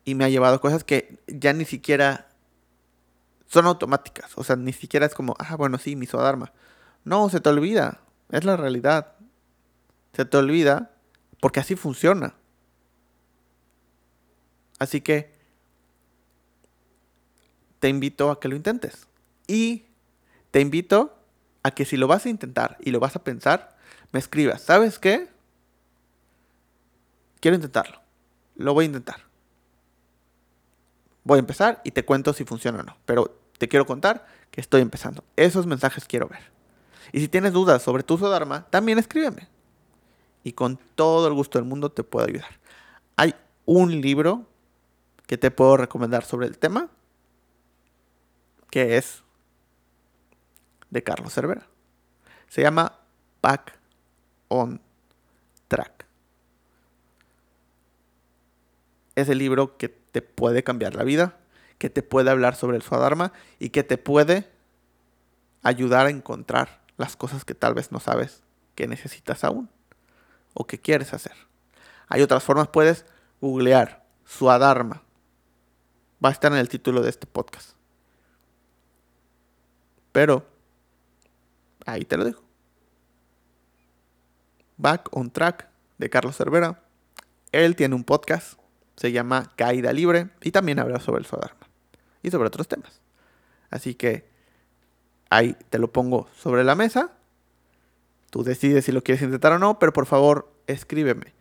Y 0.05 0.15
me 0.15 0.25
ha 0.25 0.31
llevado 0.31 0.61
cosas 0.61 0.85
que 0.85 1.19
ya 1.27 1.53
ni 1.53 1.65
siquiera 1.67 2.29
son 3.47 3.67
automáticas. 3.67 4.33
O 4.37 4.45
sea, 4.45 4.57
ni 4.57 4.73
siquiera 4.73 5.05
es 5.05 5.15
como, 5.15 5.37
ah, 5.39 5.57
bueno, 5.57 5.77
sí, 5.77 5.97
mi 5.97 6.07
Swadharma. 6.07 6.53
No, 7.05 7.29
se 7.29 7.41
te 7.41 7.51
olvida. 7.51 8.01
Es 8.31 8.45
la 8.45 8.57
realidad. 8.57 9.17
Se 10.15 10.25
te 10.25 10.37
olvida 10.39 10.93
porque 11.41 11.61
así 11.61 11.77
funciona. 11.77 12.35
Así 14.79 15.03
que 15.03 15.31
te 17.81 17.89
invito 17.89 18.31
a 18.31 18.41
que 18.41 18.49
lo 18.49 18.57
intentes. 18.57 19.07
Y 19.47 19.85
te 20.51 20.61
invito 20.61 21.20
a 21.63 21.71
que 21.71 21.85
si 21.85 21.97
lo 21.97 22.07
vas 22.07 22.27
a 22.27 22.29
intentar 22.29 22.77
y 22.81 22.91
lo 22.91 23.01
vas 23.01 23.17
a 23.17 23.25
pensar, 23.25 23.77
me 24.13 24.19
escribas, 24.19 24.63
¿sabes 24.63 24.99
qué? 24.99 25.29
Quiero 27.41 27.55
intentarlo. 27.55 28.01
Lo 28.57 28.75
voy 28.75 28.85
a 28.85 28.87
intentar. 28.87 29.23
Voy 31.25 31.37
a 31.37 31.41
empezar 31.41 31.81
y 31.85 31.91
te 31.91 32.05
cuento 32.05 32.33
si 32.33 32.45
funciona 32.45 32.81
o 32.81 32.83
no. 32.83 32.97
Pero 33.07 33.39
te 33.59 33.69
quiero 33.69 33.87
contar 33.87 34.27
que 34.51 34.61
estoy 34.61 34.83
empezando. 34.83 35.25
Esos 35.37 35.67
mensajes 35.67 36.05
quiero 36.05 36.29
ver. 36.29 36.43
Y 37.13 37.21
si 37.21 37.29
tienes 37.29 37.53
dudas 37.53 37.83
sobre 37.83 38.03
tu 38.03 38.19
Sodharma, 38.19 38.67
también 38.71 38.99
escríbeme. 38.99 39.49
Y 40.45 40.53
con 40.53 40.79
todo 40.95 41.29
el 41.29 41.35
gusto 41.35 41.59
del 41.59 41.69
mundo 41.69 41.91
te 41.91 42.03
puedo 42.03 42.27
ayudar. 42.27 42.59
Hay 43.17 43.35
un 43.67 44.01
libro 44.01 44.47
que 45.27 45.39
te 45.39 45.51
puedo 45.51 45.77
recomendar 45.77 46.25
sobre 46.25 46.47
el 46.47 46.59
tema, 46.59 46.89
que 48.71 48.97
es 48.97 49.23
de 50.91 51.03
Carlos 51.03 51.33
Cervera. 51.33 51.67
Se 52.49 52.63
llama 52.63 52.99
Back 53.43 53.79
on 54.49 54.81
Track. 55.69 56.07
Es 59.15 59.29
el 59.29 59.39
libro 59.39 59.77
que 59.77 59.89
te 59.89 60.23
puede 60.23 60.63
cambiar 60.63 60.95
la 60.95 61.05
vida 61.05 61.41
que 61.81 61.89
te 61.89 62.03
puede 62.03 62.31
hablar 62.31 62.57
sobre 62.57 62.77
el 62.77 62.83
Swadharma 62.83 63.33
y 63.59 63.71
que 63.71 63.83
te 63.83 63.97
puede 63.97 64.47
ayudar 65.63 66.05
a 66.05 66.11
encontrar 66.11 66.83
las 66.99 67.17
cosas 67.17 67.47
que 67.47 67.55
tal 67.55 67.73
vez 67.73 67.91
no 67.91 68.01
sabes 68.01 68.43
que 68.75 68.87
necesitas 68.87 69.45
aún 69.45 69.71
o 70.53 70.67
que 70.67 70.79
quieres 70.79 71.15
hacer. 71.15 71.33
Hay 72.07 72.21
otras 72.21 72.45
formas, 72.45 72.69
puedes 72.69 73.07
googlear 73.41 74.05
Swadharma. 74.27 75.03
Va 76.23 76.29
a 76.29 76.33
estar 76.33 76.53
en 76.53 76.59
el 76.59 76.69
título 76.69 77.01
de 77.01 77.09
este 77.09 77.27
podcast. 77.27 77.71
Pero 80.13 80.47
ahí 81.93 82.05
te 82.05 82.17
lo 82.17 82.25
dejo. 82.25 82.43
Back 84.77 85.09
on 85.13 85.31
Track 85.31 85.69
de 85.99 86.11
Carlos 86.11 86.37
Cervera. 86.37 86.83
Él 87.53 87.77
tiene 87.77 87.95
un 87.95 88.05
podcast, 88.05 88.59
se 88.97 89.13
llama 89.13 89.53
Caída 89.57 89.93
Libre 89.93 90.31
y 90.43 90.53
también 90.53 90.79
habla 90.79 91.01
sobre 91.01 91.21
el 91.21 91.27
Swadharma 91.27 91.69
y 92.23 92.31
sobre 92.31 92.49
otros 92.49 92.69
temas. 92.69 93.01
Así 93.71 93.95
que 93.95 94.29
ahí 95.29 95.57
te 95.69 95.79
lo 95.79 95.93
pongo 95.93 96.29
sobre 96.37 96.65
la 96.65 96.75
mesa. 96.75 97.13
Tú 98.31 98.43
decides 98.43 98.85
si 98.85 98.93
lo 98.93 99.03
quieres 99.03 99.23
intentar 99.23 99.53
o 99.53 99.59
no, 99.59 99.79
pero 99.79 99.93
por 99.93 100.07
favor 100.07 100.53
escríbeme. 100.67 101.35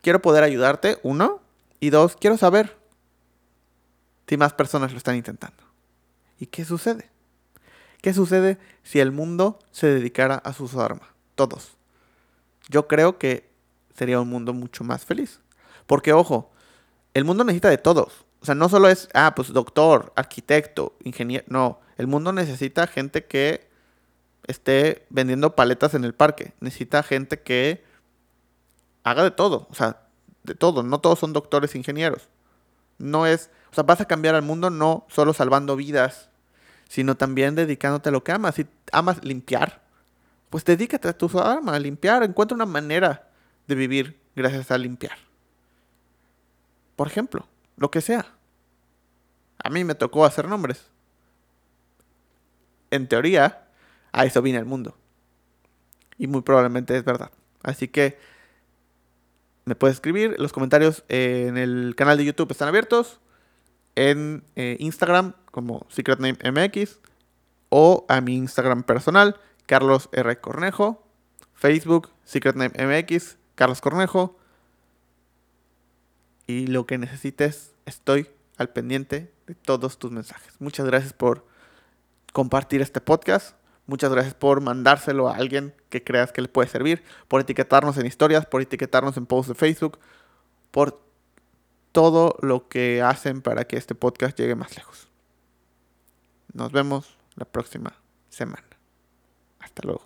Quiero 0.00 0.22
poder 0.22 0.44
ayudarte, 0.44 0.98
uno. 1.02 1.40
Y 1.80 1.90
dos, 1.90 2.16
quiero 2.16 2.36
saber 2.36 2.76
si 4.26 4.36
más 4.36 4.52
personas 4.52 4.92
lo 4.92 4.98
están 4.98 5.16
intentando. 5.16 5.62
¿Y 6.38 6.46
qué 6.46 6.64
sucede? 6.64 7.11
¿Qué 8.02 8.12
sucede 8.12 8.58
si 8.82 9.00
el 9.00 9.12
mundo 9.12 9.60
se 9.70 9.86
dedicara 9.86 10.34
a 10.34 10.52
sus 10.52 10.74
armas? 10.74 11.08
Todos. 11.36 11.76
Yo 12.68 12.88
creo 12.88 13.16
que 13.16 13.48
sería 13.94 14.20
un 14.20 14.28
mundo 14.28 14.52
mucho 14.52 14.84
más 14.84 15.04
feliz. 15.04 15.40
Porque, 15.86 16.12
ojo, 16.12 16.50
el 17.14 17.24
mundo 17.24 17.44
necesita 17.44 17.70
de 17.70 17.78
todos. 17.78 18.26
O 18.40 18.44
sea, 18.44 18.56
no 18.56 18.68
solo 18.68 18.88
es, 18.88 19.08
ah, 19.14 19.34
pues 19.36 19.52
doctor, 19.52 20.12
arquitecto, 20.16 20.96
ingeniero. 21.04 21.44
No, 21.48 21.80
el 21.96 22.08
mundo 22.08 22.32
necesita 22.32 22.88
gente 22.88 23.24
que 23.24 23.68
esté 24.48 25.06
vendiendo 25.08 25.54
paletas 25.54 25.94
en 25.94 26.04
el 26.04 26.12
parque. 26.12 26.54
Necesita 26.58 27.04
gente 27.04 27.40
que 27.40 27.84
haga 29.04 29.22
de 29.22 29.30
todo. 29.30 29.68
O 29.70 29.74
sea, 29.74 30.02
de 30.42 30.56
todo. 30.56 30.82
No 30.82 31.00
todos 31.00 31.20
son 31.20 31.32
doctores, 31.32 31.76
ingenieros. 31.76 32.28
No 32.98 33.26
es, 33.26 33.50
o 33.70 33.74
sea, 33.74 33.84
vas 33.84 34.00
a 34.00 34.06
cambiar 34.06 34.34
al 34.34 34.42
mundo 34.42 34.70
no 34.70 35.06
solo 35.08 35.32
salvando 35.34 35.76
vidas, 35.76 36.30
sino 36.92 37.16
también 37.16 37.54
dedicándote 37.54 38.10
a 38.10 38.12
lo 38.12 38.22
que 38.22 38.32
amas. 38.32 38.56
Si 38.56 38.66
amas 38.92 39.24
limpiar, 39.24 39.80
pues 40.50 40.62
dedícate 40.62 41.08
a 41.08 41.16
tu 41.16 41.26
arma, 41.40 41.74
a 41.74 41.78
limpiar. 41.78 42.22
Encuentra 42.22 42.54
una 42.54 42.66
manera 42.66 43.30
de 43.66 43.74
vivir 43.74 44.20
gracias 44.36 44.70
a 44.70 44.76
limpiar. 44.76 45.16
Por 46.94 47.06
ejemplo 47.06 47.48
lo 47.78 47.90
que 47.90 48.02
sea. 48.02 48.26
A 49.64 49.70
mí 49.70 49.84
me 49.84 49.94
tocó 49.94 50.26
hacer 50.26 50.46
nombres. 50.46 50.90
En 52.90 53.08
teoría, 53.08 53.68
a 54.12 54.26
eso 54.26 54.42
viene 54.42 54.58
el 54.58 54.66
mundo. 54.66 54.94
Y 56.18 56.26
muy 56.26 56.42
probablemente 56.42 56.94
es 56.94 57.06
verdad. 57.06 57.30
Así 57.62 57.88
que 57.88 58.18
me 59.64 59.76
puedes 59.76 59.94
escribir. 59.94 60.36
Los 60.38 60.52
comentarios 60.52 61.04
en 61.08 61.56
el 61.56 61.94
canal 61.96 62.18
de 62.18 62.26
YouTube 62.26 62.50
están 62.50 62.68
abiertos. 62.68 63.18
En 63.94 64.44
eh, 64.56 64.76
Instagram 64.78 65.32
como 65.52 65.86
SecretNameMX. 65.88 66.98
O 67.68 68.04
a 68.08 68.20
mi 68.20 68.34
Instagram 68.34 68.82
personal, 68.82 69.40
Carlos 69.66 70.08
R. 70.12 70.40
Cornejo. 70.40 71.06
Facebook, 71.54 72.10
SecretNameMX, 72.24 73.36
Carlos 73.54 73.80
Cornejo. 73.80 74.36
Y 76.48 76.66
lo 76.66 76.86
que 76.86 76.98
necesites 76.98 77.72
estoy 77.86 78.28
al 78.58 78.70
pendiente 78.70 79.32
de 79.46 79.54
todos 79.54 79.98
tus 79.98 80.10
mensajes. 80.10 80.54
Muchas 80.58 80.86
gracias 80.86 81.12
por 81.12 81.46
compartir 82.32 82.80
este 82.82 83.00
podcast. 83.00 83.56
Muchas 83.86 84.10
gracias 84.10 84.34
por 84.34 84.60
mandárselo 84.60 85.28
a 85.28 85.36
alguien 85.36 85.74
que 85.88 86.02
creas 86.02 86.32
que 86.32 86.40
le 86.40 86.48
puede 86.48 86.68
servir, 86.68 87.02
por 87.28 87.40
etiquetarnos 87.40 87.96
en 87.98 88.06
historias, 88.06 88.46
por 88.46 88.62
etiquetarnos 88.62 89.16
en 89.16 89.26
posts 89.26 89.48
de 89.48 89.54
Facebook, 89.54 89.98
por 90.70 91.00
todo 91.92 92.36
lo 92.40 92.68
que 92.68 93.02
hacen 93.02 93.42
para 93.42 93.64
que 93.64 93.76
este 93.76 93.94
podcast 93.94 94.38
llegue 94.38 94.54
más 94.54 94.76
lejos. 94.76 95.11
Nos 96.52 96.72
vemos 96.72 97.16
la 97.36 97.44
próxima 97.44 97.92
semana. 98.28 98.64
Hasta 99.60 99.82
luego. 99.84 100.02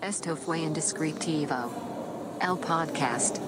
Esto 0.00 0.36
fue 0.36 0.60
Indescriptivo. 0.60 1.54
El 2.40 2.58
Podcast. 2.58 3.38